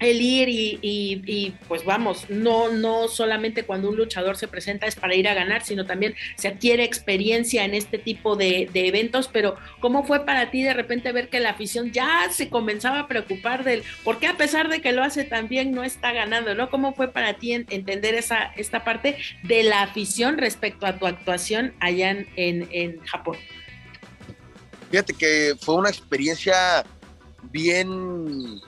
[0.00, 5.14] el ir y, pues vamos, no, no solamente cuando un luchador se presenta es para
[5.14, 10.04] ir a ganar, sino también se adquiere experiencia en este tipo de, eventos, pero ¿cómo
[10.04, 13.82] fue para ti de repente ver que la afición ya se comenzaba a preocupar del,
[14.04, 16.70] por qué a pesar de que lo hace también no está ganando, ¿no?
[16.70, 21.74] ¿Cómo fue para ti entender esa, esta parte de la afición respecto a tu actuación
[21.80, 23.36] allá en, en Japón?
[24.90, 26.84] Fíjate que fue una experiencia
[27.50, 28.60] bien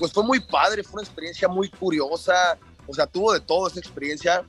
[0.00, 3.78] pues fue muy padre, fue una experiencia muy curiosa, o sea, tuvo de todo esa
[3.78, 4.42] experiencia,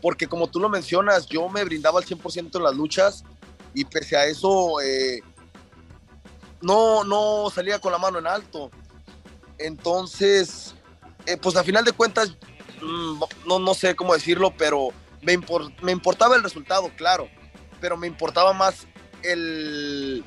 [0.00, 3.24] porque como tú lo mencionas, yo me brindaba al 100% en las luchas
[3.74, 5.20] y pese a eso, eh,
[6.62, 8.70] no, no salía con la mano en alto.
[9.58, 10.74] Entonces,
[11.26, 12.34] eh, pues a final de cuentas,
[12.80, 14.88] mm, no, no sé cómo decirlo, pero
[15.20, 15.38] me,
[15.82, 17.28] me importaba el resultado, claro,
[17.82, 18.86] pero me importaba más
[19.22, 20.24] el,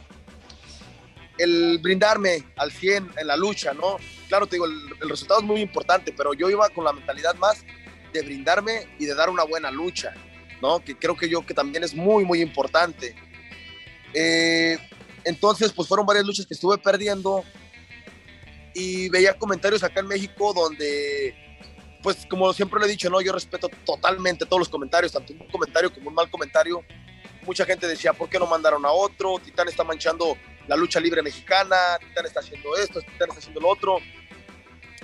[1.39, 3.97] el brindarme al 100 en la lucha, ¿no?
[4.27, 7.63] Claro, te digo, el, resultado es muy importante, pero yo iba con la mentalidad más
[8.13, 10.13] de brindarme y de dar una buena lucha,
[10.61, 10.79] ¿no?
[10.83, 13.15] Que creo que yo que también es muy, muy importante.
[14.13, 14.77] Eh,
[15.23, 17.43] entonces, pues fueron varias luchas que estuve perdiendo
[18.73, 21.35] y veía comentarios acá en México donde,
[22.03, 23.21] pues como siempre lo he dicho, ¿no?
[23.21, 26.83] Yo respeto totalmente todos los comentarios, tanto un comentario como un mal comentario.
[27.45, 29.39] Mucha gente decía, ¿por qué no mandaron a otro?
[29.43, 30.37] Titán está manchando
[30.67, 33.97] la lucha libre mexicana, Titán está haciendo esto, Titán está haciendo lo otro.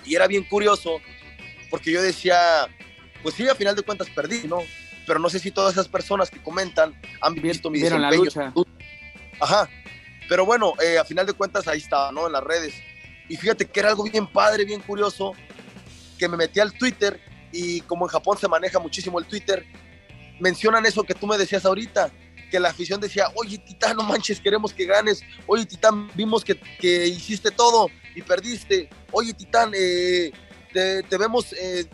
[0.06, 1.00] Y era bien curioso,
[1.70, 2.68] porque yo decía,
[3.22, 4.60] pues sí, a final de cuentas perdí, ¿no?
[5.08, 8.10] Pero no sé si todas esas personas que comentan han visto mi desempeño.
[8.10, 8.54] La lucha.
[9.40, 9.70] Ajá.
[10.30, 12.28] Pero bueno, eh, a final de cuentas ahí estaba, ¿no?
[12.28, 12.76] En las redes.
[13.30, 15.34] Y fíjate que era algo bien padre, bien curioso,
[16.18, 17.20] que me metí al Twitter
[17.52, 19.66] y como en Japón se maneja muchísimo el Twitter,
[20.40, 22.12] mencionan eso que tú me decías ahorita,
[22.54, 26.56] que la afición decía, oye Titán, no manches, queremos que ganes, oye Titán, vimos que,
[26.56, 30.32] que hiciste todo y perdiste, oye Titán, eh,
[30.72, 31.88] te, vemos eh,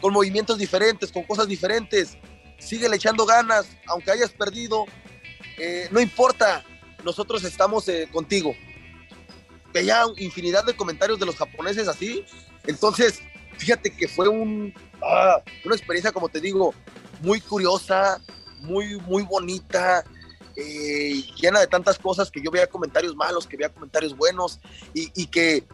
[0.00, 2.18] con movimientos diferentes, con cosas diferentes.
[2.58, 4.86] sigue le echando ganas, aunque hayas perdido,
[5.56, 6.64] eh, no importa,
[7.04, 8.56] nosotros estamos eh, contigo.
[9.72, 12.24] Veía infinidad de comentarios de los japoneses así,
[12.66, 13.20] entonces
[13.56, 16.74] fíjate que fue un, ah, una experiencia, como te digo,
[17.20, 18.20] muy curiosa,
[18.62, 20.04] muy, muy bonita,
[20.56, 24.60] eh, llena de tantas cosas que yo veía comentarios malos, que veía comentarios buenos
[24.94, 25.64] y, que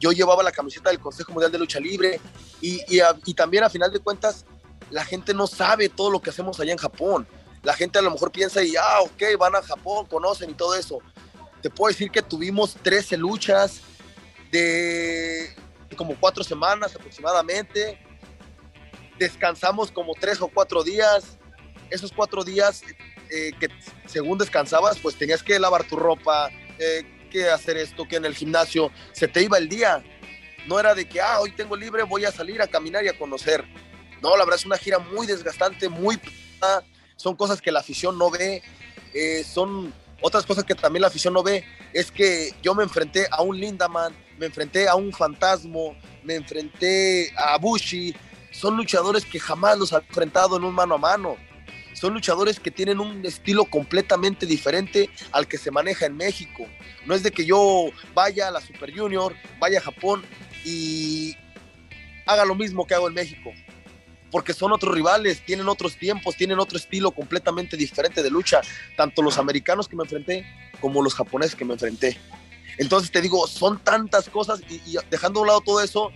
[0.00, 2.20] yo llevaba la camiseta del Consejo Mundial de Lucha Libre
[2.60, 4.44] y, y, y, también a final de cuentas
[4.90, 7.26] la gente no sabe todo lo que hacemos allá en Japón.
[7.62, 10.74] La gente a lo mejor piensa y, ah, ok, van a Japón, conocen y todo
[10.74, 10.98] eso.
[11.62, 13.80] Te puedo decir que tuvimos 13 luchas
[14.52, 15.54] de
[15.96, 17.98] como cuatro semanas aproximadamente.
[19.18, 21.38] Descansamos como tres o cuatro días.
[21.90, 22.82] Esos cuatro días
[23.30, 23.68] eh, que
[24.06, 28.34] según descansabas, pues tenías que lavar tu ropa, eh, que hacer esto, que en el
[28.34, 30.04] gimnasio se te iba el día.
[30.66, 33.18] No era de que, ah, hoy tengo libre, voy a salir a caminar y a
[33.18, 33.64] conocer.
[34.22, 36.18] No, la verdad es una gira muy desgastante, muy...
[37.16, 38.62] Son cosas que la afición no ve.
[39.12, 41.64] Eh, son otras cosas que también la afición no ve.
[41.92, 47.32] Es que yo me enfrenté a un Lindaman, me enfrenté a un Fantasmo, me enfrenté
[47.36, 48.14] a Bushi.
[48.50, 51.36] Son luchadores que jamás los han enfrentado en un mano a mano
[51.94, 56.66] son luchadores que tienen un estilo completamente diferente al que se maneja en México.
[57.06, 60.22] No es de que yo vaya a la Super Junior, vaya a Japón
[60.64, 61.36] y
[62.26, 63.52] haga lo mismo que hago en México.
[64.30, 68.60] Porque son otros rivales, tienen otros tiempos, tienen otro estilo completamente diferente de lucha.
[68.96, 70.44] Tanto los americanos que me enfrenté
[70.80, 72.18] como los japoneses que me enfrenté.
[72.78, 76.10] Entonces te digo, son tantas cosas y, dejando a un lado todo eso,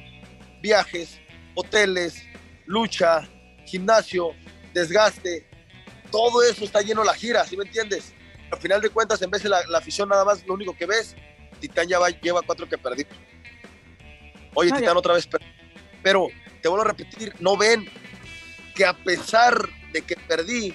[0.61, 1.21] viajes,
[1.55, 2.25] hoteles,
[2.67, 3.29] lucha,
[3.65, 4.33] gimnasio,
[4.75, 5.48] desgaste,
[6.11, 8.13] todo eso está lleno de la gira, ¿sí me entiendes?
[8.51, 10.87] Al final de cuentas, en vez de la, la afición nada más, lo único que
[10.87, 11.15] ves,
[11.61, 13.07] Titán ya va, lleva cuatro que perdí.
[14.55, 15.29] Oye, Titán otra vez,
[16.03, 16.29] pero
[16.63, 17.89] te vuelvo a repetir, no ven
[18.75, 20.75] que a pesar de que perdí,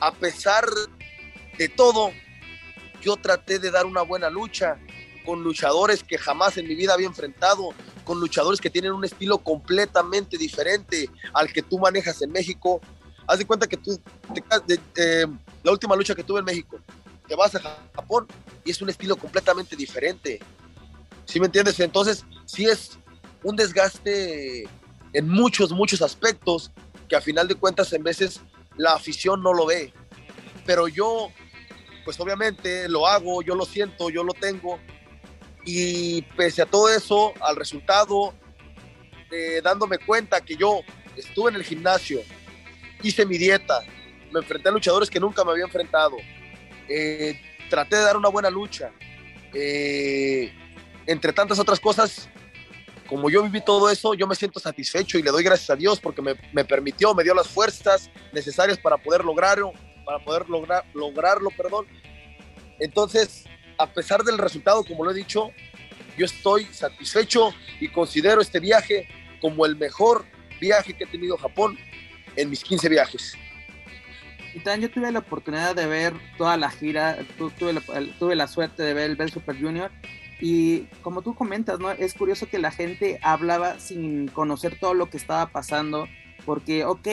[0.00, 0.66] a pesar
[1.58, 2.12] de todo,
[3.00, 4.78] yo traté de dar una buena lucha
[5.24, 7.70] con luchadores que jamás en mi vida había enfrentado,
[8.04, 12.80] con luchadores que tienen un estilo completamente diferente al que tú manejas en México,
[13.26, 13.98] haz de cuenta que tú,
[14.66, 15.26] te, eh,
[15.62, 16.78] la última lucha que tuve en México,
[17.26, 17.60] te vas a
[17.94, 18.26] Japón
[18.64, 20.40] y es un estilo completamente diferente.
[21.24, 21.78] ¿Sí me entiendes?
[21.80, 22.98] Entonces, sí es
[23.42, 24.68] un desgaste
[25.12, 26.70] en muchos, muchos aspectos
[27.08, 28.40] que a final de cuentas en veces
[28.76, 29.92] la afición no lo ve.
[30.66, 31.28] Pero yo,
[32.04, 34.78] pues obviamente lo hago, yo lo siento, yo lo tengo.
[35.64, 38.34] Y pese a todo eso, al resultado,
[39.30, 40.80] eh, dándome cuenta que yo
[41.16, 42.20] estuve en el gimnasio,
[43.02, 43.82] hice mi dieta,
[44.32, 46.16] me enfrenté a luchadores que nunca me había enfrentado,
[46.88, 48.92] eh, traté de dar una buena lucha.
[49.54, 50.52] Eh,
[51.06, 52.28] entre tantas otras cosas,
[53.08, 56.00] como yo viví todo eso, yo me siento satisfecho y le doy gracias a Dios
[56.00, 59.72] porque me, permitió, me dio las fuerzas necesarias para poder lograrlo,
[60.04, 61.86] para poder lograr, lograrlo, perdón.
[62.78, 63.44] Entonces,
[63.78, 65.50] a pesar del resultado, como lo he dicho,
[66.16, 69.08] yo estoy satisfecho y considero este viaje
[69.40, 70.24] como el mejor
[70.60, 71.78] viaje que he tenido a Japón
[72.36, 73.36] en mis 15 viajes.
[74.54, 77.18] Y también yo tuve la oportunidad de ver toda la gira,
[77.58, 77.80] tuve la,
[78.18, 79.90] tuve la suerte de ver el Bell Super Junior
[80.44, 81.92] y como tú comentas, ¿no?
[81.92, 86.08] Es curioso que la gente hablaba sin conocer todo lo que estaba pasando,
[86.44, 87.08] porque, ok,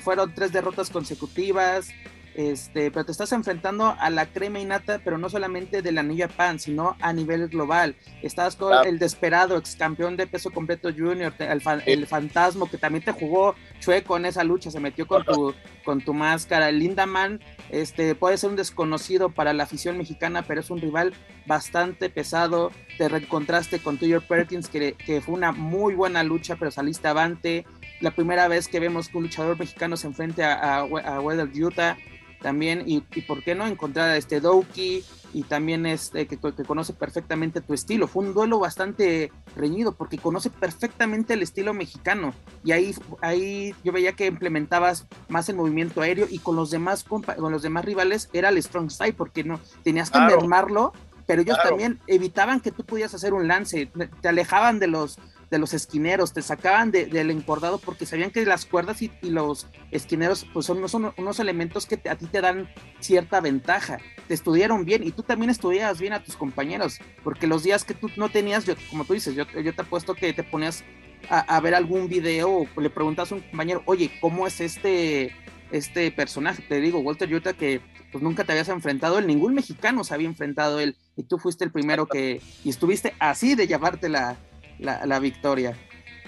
[0.00, 1.90] fueron tres derrotas consecutivas,
[2.36, 6.34] este, pero te estás enfrentando a la crema innata, pero no solamente del anillo de
[6.34, 7.96] pan, sino a nivel global.
[8.22, 8.86] Estás con claro.
[8.86, 11.92] el desesperado ex campeón de peso completo junior, el, fan, sí.
[11.92, 16.02] el, fantasma que también te jugó chueco en esa lucha, se metió con tu, con
[16.02, 16.68] tu máscara.
[16.68, 21.14] El Lindaman este, puede ser un desconocido para la afición mexicana, pero es un rival
[21.46, 22.70] bastante pesado.
[22.98, 27.64] Te reencontraste con Tuyer Perkins, que, que fue una muy buena lucha, pero saliste avante.
[28.02, 31.48] La primera vez que vemos que un luchador mexicano se enfrenta a, a, a Weather
[31.54, 31.96] Utah
[32.40, 36.64] también, y, y, por qué no encontrar a este Doki y también este que, que,
[36.64, 38.08] conoce perfectamente tu estilo.
[38.08, 42.32] Fue un duelo bastante reñido porque conoce perfectamente el estilo mexicano
[42.64, 47.04] y ahí, ahí yo veía que implementabas más el movimiento aéreo y con los demás
[47.04, 50.40] con los demás rivales era el strong style porque no tenías que claro.
[50.40, 50.92] mermarlo,
[51.26, 51.70] pero ellos claro.
[51.70, 55.18] también evitaban que tú pudieras hacer un lance, te alejaban de los
[55.50, 59.30] de los esquineros, te sacaban de, del encordado porque sabían que las cuerdas y, y
[59.30, 62.68] los esquineros pues son, son, unos elementos que te, a ti te dan
[63.00, 63.98] cierta ventaja.
[64.26, 67.94] Te estudiaron bien y tú también estudiabas bien a tus compañeros, porque los días que
[67.94, 70.84] tú no tenías, yo, como tú dices, yo, yo te apuesto que te ponías
[71.30, 75.32] a, a, ver algún video o le preguntas a un compañero, oye, ¿cómo es este,
[75.70, 76.62] este personaje?
[76.68, 77.80] Te digo, Walter Utah, que
[78.10, 81.64] pues nunca te habías enfrentado él, ningún mexicano se había enfrentado él y tú fuiste
[81.64, 84.36] el primero que, y estuviste así de llevarte la,
[84.78, 85.76] la, la victoria.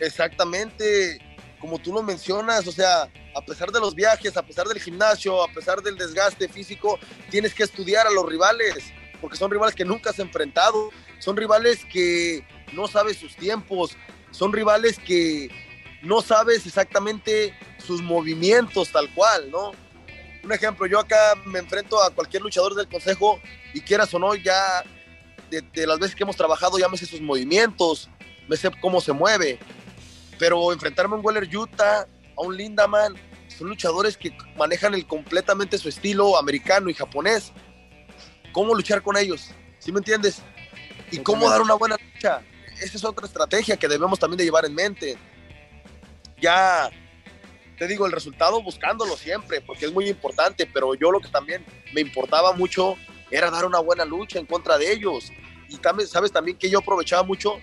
[0.01, 1.20] Exactamente.
[1.61, 5.42] como tú lo mencionas, o sea, a pesar de los viajes, a pesar del gimnasio,
[5.42, 6.99] a pesar del desgaste físico,
[7.30, 11.84] tienes que estudiar a los rivales, porque son rivales que nunca has enfrentado, son rivales
[11.84, 13.96] que no sabes sus tiempos,
[14.30, 15.51] son rivales que
[16.03, 19.72] no sabes exactamente sus movimientos tal cual, ¿no?
[20.44, 23.40] Un ejemplo, yo acá me enfrento a cualquier luchador del consejo
[23.74, 24.84] y quieras o no, ya
[25.51, 28.09] de, las veces que hemos trabajado ya me sé sus movimientos,
[28.49, 29.59] me sé cómo se mueve,
[30.38, 33.14] pero enfrentarme a un Weller Utah, a un Lindaman,
[33.57, 37.53] son luchadores que manejan el, completamente su estilo americano y japonés.
[38.53, 39.51] ¿Cómo luchar con ellos?
[39.78, 40.42] ¿Sí me entiendes?
[41.11, 42.42] ¿Y cómo dar una buena lucha?
[42.80, 45.16] Esa es otra estrategia que debemos también de llevar en mente.
[46.40, 46.90] Ya
[47.78, 51.64] te digo, el resultado buscándolo siempre, porque es muy importante, pero yo lo que también
[51.92, 52.96] me importaba mucho
[53.30, 55.32] era dar una buena lucha en contra de ellos.
[55.68, 57.59] Y también, sabes también que yo aprovechaba mucho,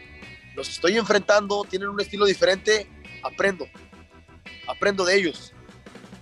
[0.55, 2.89] los estoy enfrentando, tienen un estilo diferente,
[3.23, 3.67] aprendo,
[4.67, 5.53] aprendo de ellos,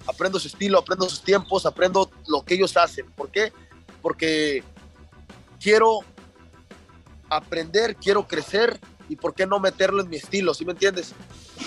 [0.07, 3.09] aprendo su estilo, aprendo sus tiempos, aprendo lo que ellos hacen.
[3.11, 3.53] ¿Por qué?
[4.01, 4.63] Porque
[5.59, 5.99] quiero
[7.29, 8.79] aprender, quiero crecer
[9.09, 11.13] y por qué no meterlo en mi estilo, ¿sí me entiendes?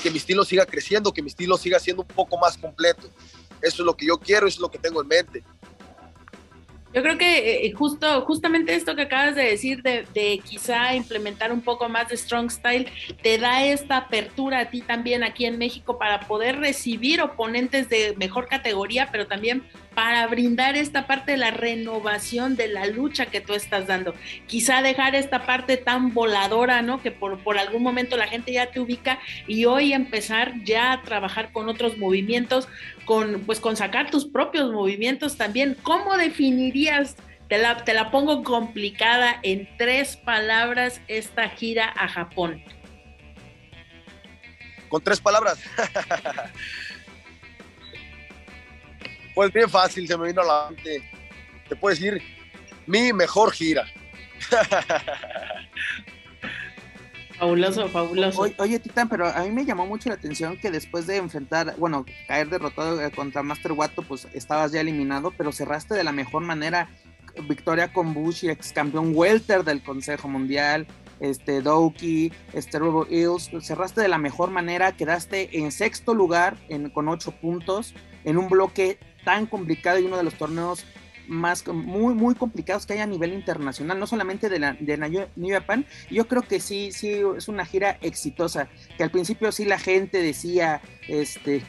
[0.02, 3.08] que mi estilo siga creciendo, que mi estilo siga siendo un poco más completo.
[3.60, 5.44] Eso es lo que yo quiero, eso es lo que tengo en mente.
[6.97, 11.53] Yo creo que eh, justo, justamente esto que acabas de decir de, de, quizá implementar
[11.53, 12.90] un poco más de Strong Style
[13.22, 18.14] te da esta apertura a ti también aquí en México para poder recibir oponentes de
[18.16, 19.62] mejor categoría, pero también
[19.97, 24.14] para brindar esta parte de la renovación de la lucha que tú estás dando.
[24.47, 27.01] Quizá dejar esta parte tan voladora, ¿no?
[27.01, 31.01] Que por, por algún momento la gente ya te ubica y hoy empezar ya a
[31.01, 32.68] trabajar con otros movimientos,
[33.07, 35.78] con, pues con sacar tus propios movimientos también.
[35.82, 37.16] ¿Cómo definirías?
[37.49, 42.62] Te la, te la pongo complicada en tres palabras esta gira a Japón.
[44.90, 45.59] Con tres palabras.
[49.37, 51.03] Pues bien fácil, se me vino a la mente.
[51.68, 52.22] Te puedo decir,
[52.87, 53.84] mi mejor gira.
[57.39, 58.47] Fabuloso, fabuloso.
[58.57, 62.07] Oye, Titán, pero a mí me llamó mucho la atención que después de enfrentar, bueno,
[62.26, 66.43] caer derrotado eh, contra Master Wato, pues estabas ya eliminado, pero cerraste de la mejor
[66.43, 66.89] manera.
[67.47, 70.87] Victoria con Bush y ex campeón Welter del Consejo Mundial,
[71.20, 76.89] este Doki, este Robo Hills, cerraste de la mejor manera, quedaste en sexto lugar en,
[76.89, 80.87] con ocho puntos en un bloque tan complicado y uno de los torneos
[81.27, 84.97] más muy muy complicados que hay a nivel internacional, no solamente de la de
[85.35, 85.85] New Japan.
[86.12, 90.22] Yo creo que sí sí es una gira exitosa, que al principio sí la gente
[90.22, 91.64] decía este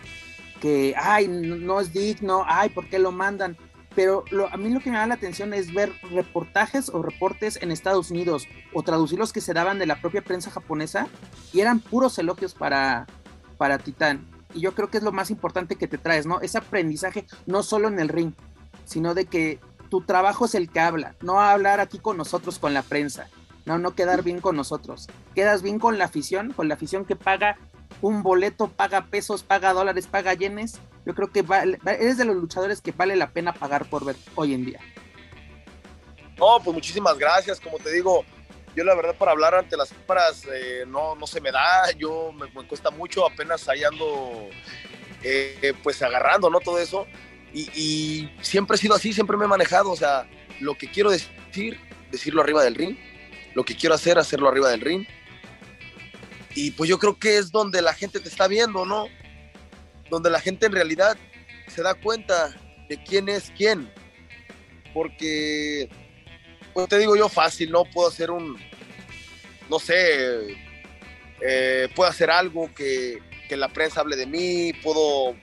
[0.61, 3.57] que ay, no es digno, ay, ¿por qué lo mandan?
[3.95, 7.71] Pero a mí lo que me da la atención es ver reportajes o reportes en
[7.71, 11.07] Estados Unidos o traducir los que se daban de la propia prensa japonesa
[11.51, 13.07] y eran puros elogios para,
[13.57, 16.41] para Titán y yo creo que es lo más importante que te traes, ¿no?
[16.41, 18.33] Ese aprendizaje no solo en el ring,
[18.85, 22.73] sino de que tu trabajo es el que habla, no hablar aquí con nosotros, con
[22.73, 23.29] la prensa,
[23.65, 27.15] no, no quedar bien con nosotros, quedas bien con la afición, con la afición que
[27.15, 27.57] paga
[28.01, 31.45] un boleto, paga pesos, paga dólares, paga yenes, yo creo que
[31.85, 34.79] eres de los luchadores que vale la pena pagar por ver hoy en día.
[36.37, 38.23] No, pues muchísimas gracias, como te digo,
[38.77, 42.31] yo la verdad para hablar ante las cámaras eh, no, no se me da, yo
[42.31, 44.49] me, cuesta mucho, apenas ahí ando
[45.23, 46.59] eh, pues agarrando, ¿no?
[46.59, 47.07] Todo eso.
[47.51, 51.79] Y, siempre he sido así, siempre me he manejado, o sea, lo que quiero decir,
[52.11, 52.95] decirlo arriba del ring,
[53.55, 55.07] lo que quiero hacer, hacerlo arriba del ring.
[56.53, 59.07] Y pues yo creo que es donde la gente te está viendo, ¿no?
[60.11, 61.17] Donde la gente en realidad
[61.67, 62.55] se da cuenta
[62.87, 63.91] de quién es quién.
[64.93, 65.89] Porque
[66.77, 67.85] pues te digo yo fácil, ¿no?
[67.85, 68.55] Puedo hacer un,
[69.67, 70.55] no sé,
[71.41, 73.17] eh, puedo hacer algo que,
[73.49, 75.35] la prensa hable de mí, puedo,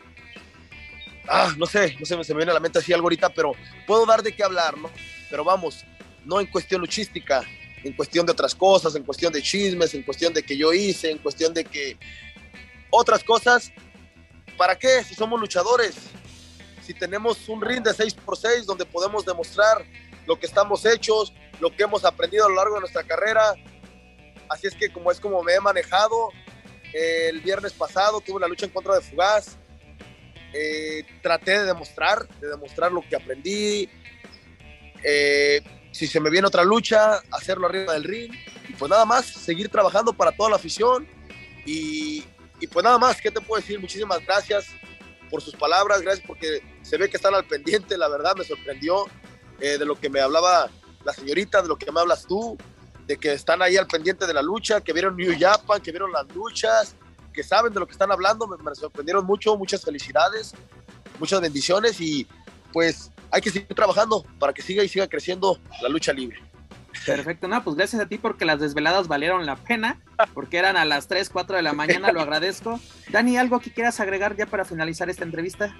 [1.26, 3.50] ah, no sé, no sé, se me viene a la mente así algo ahorita, pero
[3.84, 4.88] puedo dar de qué hablar, ¿no?
[5.28, 5.84] Pero vamos,
[6.24, 7.42] no en cuestión luchística,
[7.82, 11.10] en cuestión de otras cosas, en cuestión de chismes, en cuestión de que yo hice,
[11.10, 11.98] en cuestión de que
[12.90, 13.72] otras cosas,
[14.56, 15.02] ¿para qué?
[15.02, 15.96] Si somos luchadores,
[16.80, 19.84] si tenemos un ring de 6x6 donde podemos demostrar
[20.26, 23.54] lo que estamos hechos, lo que hemos aprendido a lo largo de nuestra carrera.
[24.48, 26.30] Así es que como es como me he manejado,
[26.92, 29.56] el viernes pasado tuve la lucha en contra de Fugaz,
[30.52, 33.88] eh, traté de demostrar, de demostrar lo que aprendí.
[35.02, 35.60] Eh,
[35.90, 38.32] si se me viene otra lucha, hacerlo arriba del ring.
[38.68, 41.08] Y pues nada más, seguir trabajando para toda la afición.
[41.66, 42.24] Y,
[42.60, 43.80] y pues nada más, ¿qué te puedo decir?
[43.80, 44.66] Muchísimas gracias
[45.30, 49.06] por sus palabras, gracias porque se ve que están al pendiente, la verdad me sorprendió.
[49.60, 50.68] Eh, de lo que me hablaba
[51.04, 52.56] la señorita, de lo que me hablas tú,
[53.06, 56.10] de que están ahí al pendiente de la lucha, que vieron New Japan, que vieron
[56.12, 56.94] las luchas,
[57.32, 60.54] que saben de lo que están hablando, me, me sorprendieron mucho, muchas felicidades,
[61.18, 62.26] muchas bendiciones y
[62.72, 66.40] pues hay que seguir trabajando para que siga y siga creciendo la lucha libre.
[67.04, 70.00] Perfecto, no, pues gracias a ti porque las desveladas valieron la pena,
[70.32, 72.80] porque eran a las 3, 4 de la mañana, lo agradezco.
[73.10, 75.76] Dani, ¿algo que quieras agregar ya para finalizar esta entrevista?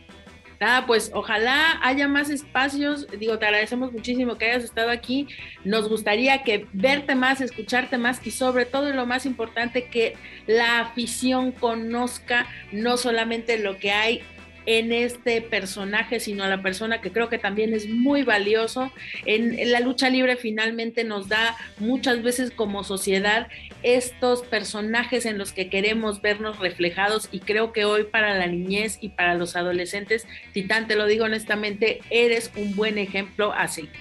[0.60, 3.06] Nada, pues ojalá haya más espacios.
[3.18, 5.28] Digo, te agradecemos muchísimo que hayas estado aquí.
[5.64, 10.80] Nos gustaría que verte más, escucharte más y sobre todo lo más importante, que la
[10.80, 14.22] afición conozca no solamente lo que hay
[14.66, 18.92] en este personaje, sino a la persona que creo que también es muy valioso.
[19.24, 23.48] En, la lucha libre finalmente nos da muchas veces como sociedad
[23.82, 28.98] estos personajes en los que queremos vernos reflejados y creo que hoy para la niñez
[29.00, 33.92] y para los adolescentes, Titán, te lo digo honestamente, eres un buen ejemplo a seguir.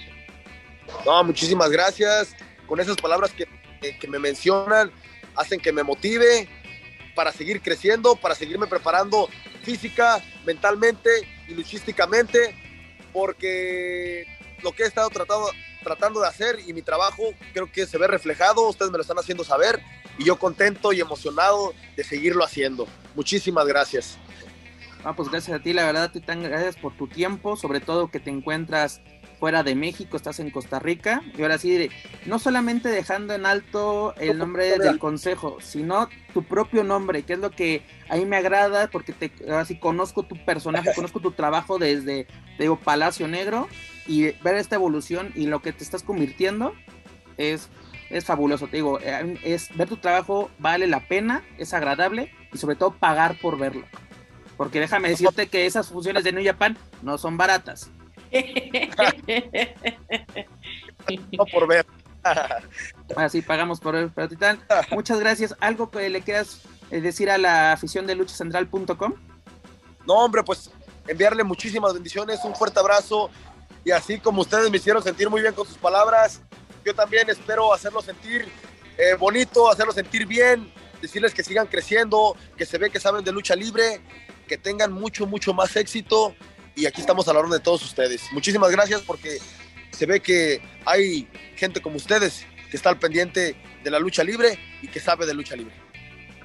[1.05, 2.35] No, muchísimas gracias.
[2.67, 3.47] Con esas palabras que,
[3.99, 4.91] que me mencionan,
[5.35, 6.47] hacen que me motive
[7.15, 9.29] para seguir creciendo, para seguirme preparando
[9.63, 11.09] física, mentalmente
[11.47, 12.55] y luchísticamente,
[13.11, 14.25] porque
[14.61, 18.67] lo que he estado tratando, de hacer y mi trabajo creo que se ve reflejado,
[18.69, 19.81] ustedes me lo están haciendo saber
[20.17, 22.87] y yo contento y emocionado de seguirlo haciendo.
[23.15, 24.17] Muchísimas gracias.
[25.03, 28.21] Ah, pues gracias a ti, la verdad, Titán, gracias por tu tiempo, sobre todo que
[28.21, 29.01] te encuentras
[29.43, 31.89] fuera de México, estás en Costa Rica, y ahora sí,
[32.25, 37.39] no solamente dejando en alto el nombre del consejo, sino tu propio nombre, que es
[37.39, 41.77] lo que a mí me agrada, porque te, así conozco tu personaje, conozco tu trabajo
[41.77, 42.25] desde,
[42.57, 43.67] digo, Palacio Negro,
[44.07, 46.73] y ver esta evolución y lo que te estás convirtiendo
[47.35, 47.67] es,
[48.09, 52.57] es fabuloso, te digo, eh, es, ver tu trabajo vale la pena, es agradable, y
[52.59, 53.85] sobre todo pagar por verlo.
[54.55, 57.91] Porque déjame decirte que esas funciones de New Japan no son baratas.
[61.37, 61.85] No por ver.
[63.15, 64.61] Así pagamos por ver, pero Titán,
[64.91, 65.55] muchas gracias.
[65.59, 69.13] ¿Algo que le quieras eh, decir a la afición de luchacentral.com?
[70.05, 70.71] No, hombre, pues
[71.07, 73.29] enviarle muchísimas bendiciones, un fuerte abrazo
[73.85, 76.41] y así como ustedes me hicieron sentir muy bien con sus palabras,
[76.85, 78.47] yo también espero hacerlo sentir
[78.97, 80.71] eh, bonito, hacerlo sentir bien,
[81.01, 84.01] decirles que sigan creciendo, que se ve que saben de lucha libre,
[84.47, 86.35] que tengan mucho, mucho más éxito
[86.75, 88.21] y aquí estamos a la orden de todos ustedes.
[88.31, 89.39] Muchísimas gracias porque
[89.91, 94.57] se ve que hay gente como ustedes que está al pendiente de la lucha libre
[94.81, 95.73] y que sabe de lucha libre.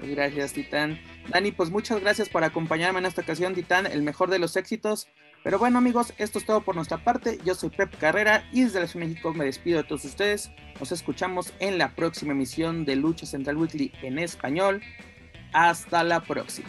[0.03, 1.01] Gracias, Titán.
[1.29, 5.09] Dani, pues muchas gracias por acompañarme en esta ocasión, Titán, el mejor de los éxitos.
[5.45, 7.39] Pero bueno, amigos, esto es todo por nuestra parte.
[7.45, 10.51] Yo soy Pep Carrera y desde la Ciudad de México me despido de todos ustedes.
[10.79, 14.83] Nos escuchamos en la próxima emisión de Lucha Central Weekly en español.
[15.53, 16.69] Hasta la próxima.